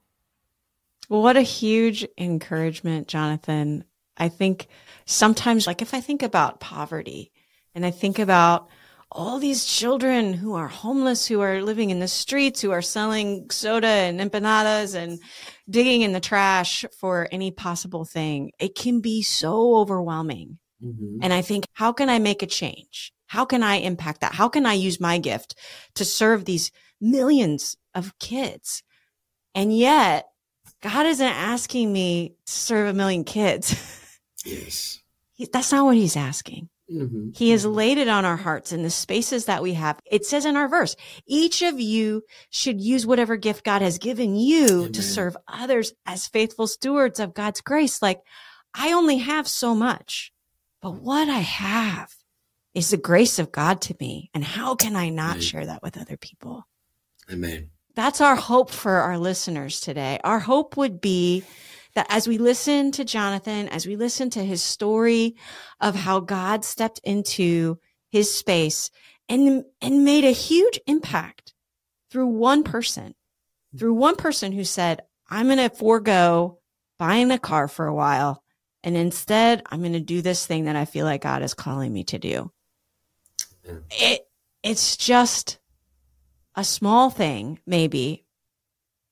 Well, 1.08 1.22
what 1.22 1.36
a 1.36 1.42
huge 1.42 2.06
encouragement, 2.18 3.08
Jonathan. 3.08 3.84
I 4.16 4.28
think 4.28 4.68
sometimes, 5.04 5.66
like 5.66 5.82
if 5.82 5.94
I 5.94 6.00
think 6.00 6.22
about 6.22 6.60
poverty 6.60 7.32
and 7.74 7.84
I 7.84 7.90
think 7.90 8.18
about 8.18 8.68
all 9.12 9.38
these 9.38 9.64
children 9.64 10.32
who 10.32 10.54
are 10.54 10.66
homeless, 10.66 11.26
who 11.26 11.40
are 11.40 11.62
living 11.62 11.90
in 11.90 12.00
the 12.00 12.08
streets, 12.08 12.60
who 12.60 12.72
are 12.72 12.82
selling 12.82 13.48
soda 13.50 13.86
and 13.86 14.20
empanadas 14.20 14.94
and 14.96 15.20
digging 15.70 16.02
in 16.02 16.12
the 16.12 16.20
trash 16.20 16.84
for 16.98 17.28
any 17.30 17.50
possible 17.50 18.04
thing, 18.04 18.50
it 18.58 18.74
can 18.74 19.00
be 19.00 19.22
so 19.22 19.76
overwhelming. 19.76 20.58
Mm-hmm. 20.84 21.18
And 21.22 21.32
I 21.32 21.42
think, 21.42 21.66
how 21.72 21.92
can 21.92 22.08
I 22.08 22.18
make 22.18 22.42
a 22.42 22.46
change? 22.46 23.12
How 23.26 23.44
can 23.44 23.62
I 23.62 23.76
impact 23.76 24.20
that? 24.20 24.34
How 24.34 24.48
can 24.48 24.66
I 24.66 24.74
use 24.74 25.00
my 25.00 25.18
gift 25.18 25.54
to 25.94 26.04
serve 26.04 26.44
these 26.44 26.70
millions 27.00 27.76
of 27.94 28.18
kids? 28.18 28.82
And 29.54 29.76
yet, 29.76 30.26
God 30.82 31.06
isn't 31.06 31.26
asking 31.26 31.92
me 31.92 32.34
to 32.46 32.52
serve 32.52 32.88
a 32.88 32.94
million 32.94 33.24
kids. 33.24 33.74
Yes. 34.44 35.00
He, 35.34 35.48
that's 35.52 35.72
not 35.72 35.84
what 35.84 35.96
he's 35.96 36.16
asking. 36.16 36.68
Mm-hmm. 36.92 37.30
He 37.34 37.50
has 37.50 37.64
mm-hmm. 37.64 37.74
laid 37.74 37.98
it 37.98 38.08
on 38.08 38.24
our 38.24 38.36
hearts 38.36 38.72
in 38.72 38.82
the 38.82 38.90
spaces 38.90 39.46
that 39.46 39.62
we 39.62 39.74
have. 39.74 39.98
It 40.04 40.24
says 40.24 40.44
in 40.44 40.56
our 40.56 40.68
verse, 40.68 40.94
each 41.26 41.62
of 41.62 41.80
you 41.80 42.22
should 42.50 42.80
use 42.80 43.06
whatever 43.06 43.36
gift 43.36 43.64
God 43.64 43.82
has 43.82 43.98
given 43.98 44.36
you 44.36 44.66
Amen. 44.66 44.92
to 44.92 45.02
serve 45.02 45.36
others 45.48 45.92
as 46.04 46.28
faithful 46.28 46.66
stewards 46.68 47.18
of 47.18 47.34
God's 47.34 47.60
grace. 47.60 48.00
Like 48.00 48.20
I 48.72 48.92
only 48.92 49.18
have 49.18 49.48
so 49.48 49.74
much, 49.74 50.32
but 50.80 50.92
what 50.92 51.28
I 51.28 51.40
have 51.40 52.14
is 52.72 52.90
the 52.90 52.96
grace 52.96 53.38
of 53.38 53.50
God 53.50 53.80
to 53.82 53.96
me. 53.98 54.30
And 54.32 54.44
how 54.44 54.74
can 54.74 54.94
I 54.94 55.08
not 55.08 55.42
share 55.42 55.66
that 55.66 55.82
with 55.82 55.98
other 55.98 56.16
people? 56.16 56.68
Amen. 57.32 57.70
That's 57.96 58.20
our 58.20 58.36
hope 58.36 58.70
for 58.70 58.92
our 58.92 59.18
listeners 59.18 59.80
today. 59.80 60.20
Our 60.22 60.38
hope 60.38 60.76
would 60.76 61.00
be 61.00 61.44
that 61.94 62.06
as 62.10 62.28
we 62.28 62.36
listen 62.36 62.92
to 62.92 63.04
Jonathan, 63.06 63.68
as 63.68 63.86
we 63.86 63.96
listen 63.96 64.28
to 64.30 64.44
his 64.44 64.62
story 64.62 65.34
of 65.80 65.94
how 65.94 66.20
God 66.20 66.62
stepped 66.62 67.00
into 67.04 67.78
his 68.10 68.32
space 68.32 68.90
and, 69.30 69.64
and 69.80 70.04
made 70.04 70.24
a 70.24 70.30
huge 70.30 70.78
impact 70.86 71.54
through 72.10 72.26
one 72.26 72.64
person, 72.64 73.14
through 73.76 73.94
one 73.94 74.16
person 74.16 74.52
who 74.52 74.62
said, 74.62 75.00
I'm 75.30 75.46
going 75.46 75.56
to 75.56 75.74
forego 75.74 76.58
buying 76.98 77.30
a 77.30 77.38
car 77.38 77.66
for 77.66 77.86
a 77.86 77.94
while. 77.94 78.42
And 78.84 78.94
instead, 78.94 79.62
I'm 79.70 79.80
going 79.80 79.94
to 79.94 80.00
do 80.00 80.20
this 80.20 80.46
thing 80.46 80.66
that 80.66 80.76
I 80.76 80.84
feel 80.84 81.06
like 81.06 81.22
God 81.22 81.42
is 81.42 81.54
calling 81.54 81.94
me 81.94 82.04
to 82.04 82.18
do. 82.18 82.52
Yeah. 83.64 83.72
It, 83.90 84.28
it's 84.62 84.98
just 84.98 85.58
a 86.56 86.64
small 86.64 87.10
thing, 87.10 87.60
maybe, 87.66 88.24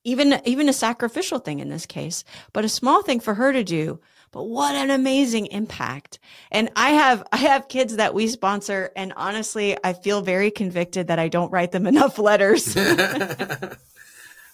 even 0.04 0.40
even 0.44 0.68
a 0.68 0.72
sacrificial 0.72 1.38
thing 1.38 1.60
in 1.60 1.68
this 1.68 1.86
case, 1.86 2.24
but 2.52 2.64
a 2.64 2.68
small 2.68 3.02
thing 3.02 3.20
for 3.20 3.34
her 3.34 3.52
to 3.52 3.64
do. 3.64 4.00
But 4.30 4.44
what 4.44 4.74
an 4.74 4.90
amazing 4.90 5.46
impact. 5.46 6.18
And 6.50 6.70
I 6.74 6.90
have 6.90 7.22
I 7.32 7.36
have 7.36 7.68
kids 7.68 7.96
that 7.96 8.14
we 8.14 8.26
sponsor 8.26 8.90
and 8.96 9.12
honestly, 9.16 9.76
I 9.84 9.92
feel 9.92 10.22
very 10.22 10.50
convicted 10.50 11.06
that 11.06 11.18
I 11.18 11.28
don't 11.28 11.52
write 11.52 11.72
them 11.72 11.86
enough 11.94 12.18
letters. 12.18 12.76
oh, 12.76 12.86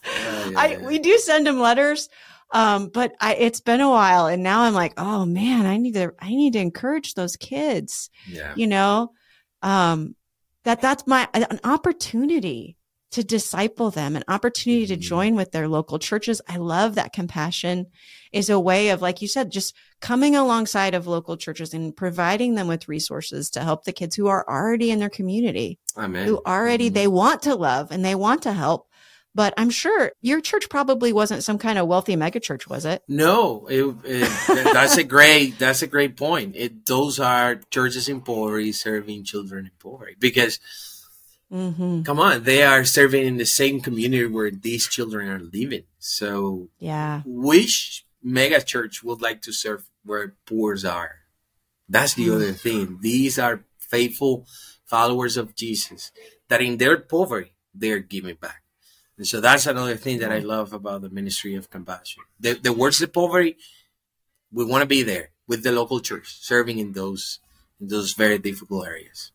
yeah, 0.04 0.52
I 0.56 0.78
we 0.86 0.98
do 0.98 1.18
send 1.18 1.46
them 1.46 1.60
letters. 1.60 2.08
Um, 2.52 2.88
but 2.88 3.12
I, 3.20 3.34
it's 3.36 3.60
been 3.60 3.80
a 3.80 3.88
while 3.88 4.26
and 4.26 4.42
now 4.42 4.62
I'm 4.62 4.74
like, 4.74 4.94
oh 4.96 5.24
man, 5.24 5.66
I 5.66 5.76
need 5.76 5.94
to, 5.94 6.12
I 6.18 6.30
need 6.30 6.54
to 6.54 6.58
encourage 6.58 7.14
those 7.14 7.36
kids, 7.36 8.10
yeah. 8.28 8.54
you 8.56 8.66
know, 8.66 9.12
um, 9.62 10.16
that 10.64 10.80
that's 10.80 11.06
my, 11.06 11.28
an 11.32 11.60
opportunity 11.62 12.76
to 13.12 13.24
disciple 13.24 13.90
them, 13.90 14.14
an 14.14 14.24
opportunity 14.28 14.86
to 14.86 14.94
mm-hmm. 14.94 15.00
join 15.00 15.34
with 15.34 15.52
their 15.52 15.68
local 15.68 15.98
churches. 15.98 16.40
I 16.48 16.56
love 16.56 16.94
that 16.94 17.12
compassion 17.12 17.86
is 18.32 18.48
a 18.48 18.60
way 18.60 18.90
of, 18.90 19.02
like 19.02 19.20
you 19.20 19.28
said, 19.28 19.50
just 19.50 19.74
coming 20.00 20.36
alongside 20.36 20.94
of 20.94 21.06
local 21.06 21.36
churches 21.36 21.74
and 21.74 21.96
providing 21.96 22.54
them 22.54 22.68
with 22.68 22.88
resources 22.88 23.50
to 23.50 23.60
help 23.60 23.84
the 23.84 23.92
kids 23.92 24.14
who 24.14 24.28
are 24.28 24.48
already 24.48 24.90
in 24.90 25.00
their 25.00 25.10
community, 25.10 25.78
Amen. 25.96 26.26
who 26.26 26.40
already 26.46 26.86
mm-hmm. 26.86 26.94
they 26.94 27.06
want 27.08 27.42
to 27.42 27.54
love 27.54 27.90
and 27.90 28.04
they 28.04 28.14
want 28.14 28.42
to 28.42 28.52
help. 28.52 28.86
But 29.32 29.54
I'm 29.56 29.70
sure 29.70 30.10
your 30.20 30.40
church 30.40 30.68
probably 30.68 31.12
wasn't 31.12 31.44
some 31.44 31.58
kind 31.58 31.78
of 31.78 31.86
wealthy 31.86 32.16
megachurch, 32.16 32.68
was 32.68 32.84
it? 32.84 33.02
No, 33.06 33.66
it, 33.68 33.84
it, 34.04 34.72
that's 34.72 34.96
a 34.96 35.04
great 35.04 35.56
that's 35.56 35.82
a 35.82 35.86
great 35.86 36.16
point. 36.16 36.56
It 36.56 36.84
those 36.86 37.20
are 37.20 37.60
churches 37.70 38.08
in 38.08 38.22
poverty 38.22 38.72
serving 38.72 39.22
children 39.22 39.66
in 39.66 39.72
poverty 39.78 40.16
because 40.18 40.58
Mm-hmm. 41.52 42.02
Come 42.02 42.20
on, 42.20 42.44
they 42.44 42.62
are 42.62 42.84
serving 42.84 43.26
in 43.26 43.36
the 43.36 43.46
same 43.46 43.80
community 43.80 44.26
where 44.26 44.50
these 44.50 44.86
children 44.86 45.28
are 45.28 45.40
living. 45.40 45.84
So, 45.98 46.68
yeah, 46.78 47.22
which 47.24 48.06
mega 48.22 48.62
church 48.62 49.02
would 49.02 49.20
like 49.20 49.42
to 49.42 49.52
serve 49.52 49.88
where 50.04 50.34
poor 50.46 50.76
are? 50.86 51.16
That's 51.88 52.14
the 52.14 52.30
other 52.30 52.52
thing. 52.52 52.98
These 53.00 53.38
are 53.38 53.64
faithful 53.78 54.46
followers 54.86 55.36
of 55.36 55.56
Jesus 55.56 56.12
that 56.48 56.62
in 56.62 56.76
their 56.76 56.98
poverty 56.98 57.52
they're 57.74 57.98
giving 57.98 58.36
back. 58.36 58.62
And 59.18 59.26
so 59.26 59.40
that's 59.40 59.66
another 59.66 59.96
thing 59.96 60.18
that 60.20 60.32
I 60.32 60.38
love 60.38 60.72
about 60.72 61.02
the 61.02 61.10
ministry 61.10 61.54
of 61.54 61.68
compassion. 61.68 62.22
The, 62.38 62.54
the 62.54 62.72
words 62.72 63.02
of 63.02 63.12
poverty, 63.12 63.56
we 64.50 64.64
want 64.64 64.82
to 64.82 64.86
be 64.86 65.02
there 65.02 65.30
with 65.46 65.62
the 65.62 65.72
local 65.72 66.00
church, 66.00 66.38
serving 66.40 66.78
in 66.78 66.92
those 66.92 67.40
in 67.80 67.88
those 67.88 68.12
very 68.12 68.38
difficult 68.38 68.86
areas. 68.86 69.32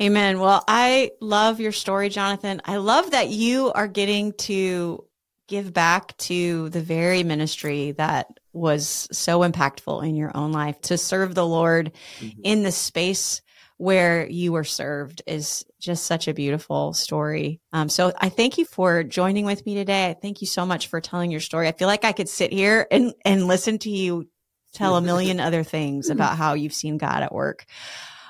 Amen. 0.00 0.38
Well, 0.38 0.62
I 0.68 1.10
love 1.20 1.60
your 1.60 1.72
story, 1.72 2.08
Jonathan. 2.08 2.62
I 2.64 2.76
love 2.76 3.10
that 3.10 3.30
you 3.30 3.72
are 3.72 3.88
getting 3.88 4.32
to 4.34 5.04
give 5.48 5.72
back 5.72 6.16
to 6.18 6.68
the 6.68 6.80
very 6.80 7.24
ministry 7.24 7.92
that 7.92 8.28
was 8.52 9.08
so 9.10 9.40
impactful 9.40 10.06
in 10.06 10.14
your 10.14 10.36
own 10.36 10.52
life 10.52 10.80
to 10.82 10.98
serve 10.98 11.34
the 11.34 11.46
Lord 11.46 11.92
mm-hmm. 12.20 12.40
in 12.44 12.62
the 12.62 12.70
space 12.70 13.42
where 13.78 14.28
you 14.28 14.52
were 14.52 14.64
served 14.64 15.22
is 15.26 15.64
just 15.80 16.04
such 16.04 16.28
a 16.28 16.34
beautiful 16.34 16.92
story. 16.92 17.60
Um, 17.72 17.88
so 17.88 18.12
I 18.20 18.28
thank 18.28 18.58
you 18.58 18.64
for 18.64 19.04
joining 19.04 19.46
with 19.46 19.64
me 19.64 19.74
today. 19.74 20.10
I 20.10 20.14
thank 20.14 20.40
you 20.40 20.46
so 20.46 20.66
much 20.66 20.88
for 20.88 21.00
telling 21.00 21.30
your 21.30 21.40
story. 21.40 21.68
I 21.68 21.72
feel 21.72 21.88
like 21.88 22.04
I 22.04 22.12
could 22.12 22.28
sit 22.28 22.52
here 22.52 22.86
and, 22.90 23.14
and 23.24 23.46
listen 23.46 23.78
to 23.78 23.90
you 23.90 24.28
tell 24.74 24.96
a 24.96 25.00
million 25.00 25.40
other 25.40 25.62
things 25.62 26.10
about 26.10 26.36
how 26.36 26.54
you've 26.54 26.74
seen 26.74 26.98
God 26.98 27.22
at 27.22 27.32
work. 27.32 27.64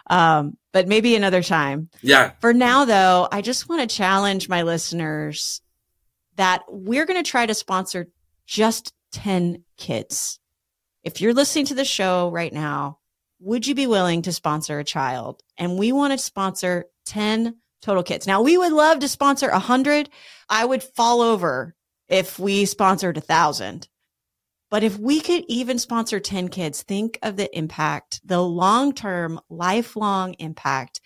Um, 0.09 0.57
but 0.79 0.87
maybe 0.87 1.17
another 1.17 1.43
time. 1.43 1.89
Yeah. 2.03 2.31
For 2.41 2.53
now, 2.53 2.85
though, 2.85 3.27
I 3.33 3.41
just 3.41 3.69
want 3.69 3.81
to 3.81 3.97
challenge 3.97 4.49
my 4.49 4.63
listeners 4.63 5.61
that 6.37 6.63
we're 6.69 7.05
going 7.05 7.21
to 7.21 7.29
try 7.29 7.47
to 7.47 7.53
sponsor 7.53 8.07
just 8.47 8.95
10 9.11 9.65
kids. 9.77 10.39
If 11.03 11.21
you're 11.21 11.35
listening 11.35 11.67
to 11.67 11.75
the 11.75 11.85
show 11.85 12.31
right 12.31 12.53
now, 12.53 13.01
would 13.41 13.67
you 13.67 13.75
be 13.75 13.89
willing 13.89 14.23
to 14.23 14.33
sponsor 14.33 14.79
a 14.79 14.85
child? 14.85 15.43
And 15.57 15.81
we 15.81 15.91
want 15.91 16.13
to 16.13 16.19
sponsor 16.19 16.85
10 17.07 17.57
total 17.83 18.05
kids. 18.05 18.29
Now, 18.29 18.43
we 18.43 18.57
would 18.57 18.73
love 18.73 19.01
to 19.01 19.09
sponsor 19.09 19.51
100. 19.51 20.09
I 20.49 20.65
would 20.65 20.85
fall 20.85 21.23
over 21.23 21.75
if 22.07 22.39
we 22.39 22.67
sponsored 22.67 23.17
a 23.17 23.21
thousand. 23.21 23.89
But 24.71 24.85
if 24.85 24.99
we 24.99 25.21
could 25.21 25.45
even 25.49 25.79
sponsor 25.79 26.21
10 26.21 26.49
kids, 26.49 26.83
think 26.83 27.19
of 27.23 27.37
the 27.37 27.57
impact, 27.57 28.21
the 28.25 28.43
long 28.43 28.93
term, 28.93 29.41
lifelong 29.49 30.35
impact 30.35 31.01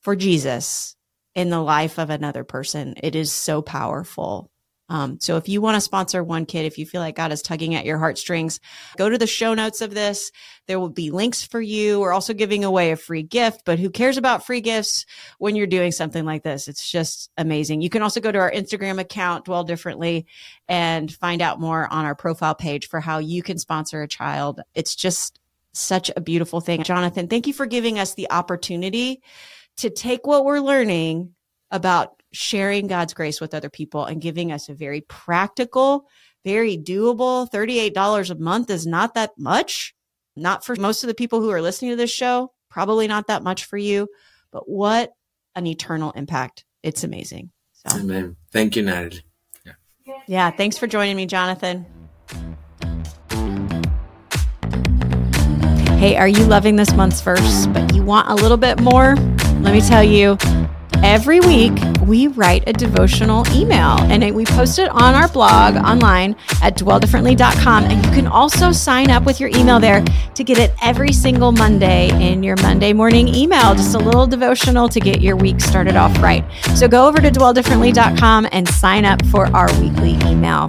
for 0.00 0.16
Jesus 0.16 0.96
in 1.34 1.50
the 1.50 1.60
life 1.60 1.98
of 1.98 2.10
another 2.10 2.42
person. 2.42 2.94
It 3.02 3.14
is 3.14 3.32
so 3.32 3.62
powerful. 3.62 4.50
Um, 4.90 5.20
so 5.20 5.36
if 5.36 5.48
you 5.48 5.62
want 5.62 5.76
to 5.76 5.80
sponsor 5.80 6.22
one 6.22 6.44
kid, 6.44 6.66
if 6.66 6.76
you 6.76 6.84
feel 6.84 7.00
like 7.00 7.14
God 7.14 7.30
is 7.30 7.42
tugging 7.42 7.76
at 7.76 7.86
your 7.86 7.96
heartstrings, 7.96 8.58
go 8.96 9.08
to 9.08 9.16
the 9.16 9.26
show 9.26 9.54
notes 9.54 9.80
of 9.80 9.94
this. 9.94 10.32
There 10.66 10.80
will 10.80 10.90
be 10.90 11.10
links 11.10 11.44
for 11.44 11.60
you. 11.60 12.00
We're 12.00 12.12
also 12.12 12.34
giving 12.34 12.64
away 12.64 12.90
a 12.90 12.96
free 12.96 13.22
gift, 13.22 13.62
but 13.64 13.78
who 13.78 13.88
cares 13.88 14.18
about 14.18 14.44
free 14.44 14.60
gifts 14.60 15.06
when 15.38 15.54
you're 15.54 15.68
doing 15.68 15.92
something 15.92 16.24
like 16.24 16.42
this? 16.42 16.66
It's 16.66 16.90
just 16.90 17.30
amazing. 17.38 17.80
You 17.80 17.88
can 17.88 18.02
also 18.02 18.20
go 18.20 18.32
to 18.32 18.38
our 18.38 18.50
Instagram 18.50 18.98
account, 18.98 19.44
Dwell 19.44 19.64
Differently, 19.64 20.26
and 20.68 21.10
find 21.10 21.40
out 21.40 21.60
more 21.60 21.90
on 21.92 22.04
our 22.04 22.16
profile 22.16 22.56
page 22.56 22.88
for 22.88 22.98
how 22.98 23.18
you 23.18 23.42
can 23.44 23.58
sponsor 23.58 24.02
a 24.02 24.08
child. 24.08 24.60
It's 24.74 24.96
just 24.96 25.38
such 25.72 26.10
a 26.16 26.20
beautiful 26.20 26.60
thing. 26.60 26.82
Jonathan, 26.82 27.28
thank 27.28 27.46
you 27.46 27.52
for 27.52 27.66
giving 27.66 28.00
us 28.00 28.14
the 28.14 28.28
opportunity 28.30 29.22
to 29.76 29.88
take 29.88 30.26
what 30.26 30.44
we're 30.44 30.58
learning 30.58 31.34
about 31.70 32.19
sharing 32.32 32.86
God's 32.86 33.14
grace 33.14 33.40
with 33.40 33.54
other 33.54 33.70
people 33.70 34.04
and 34.04 34.20
giving 34.20 34.52
us 34.52 34.68
a 34.68 34.74
very 34.74 35.00
practical, 35.02 36.06
very 36.44 36.76
doable. 36.76 37.50
$38 37.50 38.30
a 38.30 38.34
month 38.36 38.70
is 38.70 38.86
not 38.86 39.14
that 39.14 39.32
much. 39.36 39.94
Not 40.36 40.64
for 40.64 40.76
most 40.76 41.02
of 41.02 41.08
the 41.08 41.14
people 41.14 41.40
who 41.40 41.50
are 41.50 41.60
listening 41.60 41.90
to 41.90 41.96
this 41.96 42.10
show, 42.10 42.52
probably 42.70 43.08
not 43.08 43.26
that 43.26 43.42
much 43.42 43.64
for 43.64 43.76
you, 43.76 44.08
but 44.52 44.68
what 44.68 45.12
an 45.54 45.66
eternal 45.66 46.12
impact. 46.12 46.64
It's 46.82 47.04
amazing. 47.04 47.50
So. 47.72 47.98
Amen. 47.98 48.36
Thank 48.52 48.76
you, 48.76 48.82
Natalie. 48.82 49.22
Yeah. 49.66 49.72
yeah. 50.26 50.50
Thanks 50.50 50.78
for 50.78 50.86
joining 50.86 51.16
me, 51.16 51.26
Jonathan. 51.26 51.84
Hey, 55.98 56.16
are 56.16 56.28
you 56.28 56.44
loving 56.44 56.76
this 56.76 56.94
month's 56.94 57.20
verse, 57.20 57.66
but 57.66 57.94
you 57.94 58.02
want 58.02 58.28
a 58.28 58.34
little 58.34 58.56
bit 58.56 58.80
more? 58.80 59.16
Let 59.60 59.74
me 59.74 59.82
tell 59.82 60.02
you, 60.02 60.38
every 61.02 61.40
week 61.40 61.72
we 62.06 62.26
write 62.28 62.64
a 62.66 62.72
devotional 62.72 63.46
email 63.52 63.98
and 64.10 64.34
we 64.34 64.44
post 64.44 64.78
it 64.78 64.88
on 64.90 65.14
our 65.14 65.28
blog 65.28 65.76
online 65.76 66.36
at 66.62 66.76
dwelldifferently.com. 66.76 67.84
And 67.84 68.04
you 68.04 68.12
can 68.12 68.26
also 68.26 68.72
sign 68.72 69.10
up 69.10 69.24
with 69.24 69.40
your 69.40 69.50
email 69.50 69.80
there 69.80 70.04
to 70.34 70.44
get 70.44 70.58
it 70.58 70.72
every 70.82 71.12
single 71.12 71.52
Monday 71.52 72.10
in 72.20 72.42
your 72.42 72.56
Monday 72.56 72.92
morning 72.92 73.28
email, 73.28 73.74
just 73.74 73.94
a 73.94 73.98
little 73.98 74.26
devotional 74.26 74.88
to 74.88 75.00
get 75.00 75.20
your 75.20 75.36
week 75.36 75.60
started 75.60 75.96
off 75.96 76.16
right. 76.22 76.44
So 76.76 76.88
go 76.88 77.06
over 77.06 77.18
to 77.20 77.30
dwelldifferently.com 77.30 78.48
and 78.52 78.68
sign 78.68 79.04
up 79.04 79.24
for 79.26 79.46
our 79.54 79.68
weekly 79.80 80.14
email. 80.28 80.66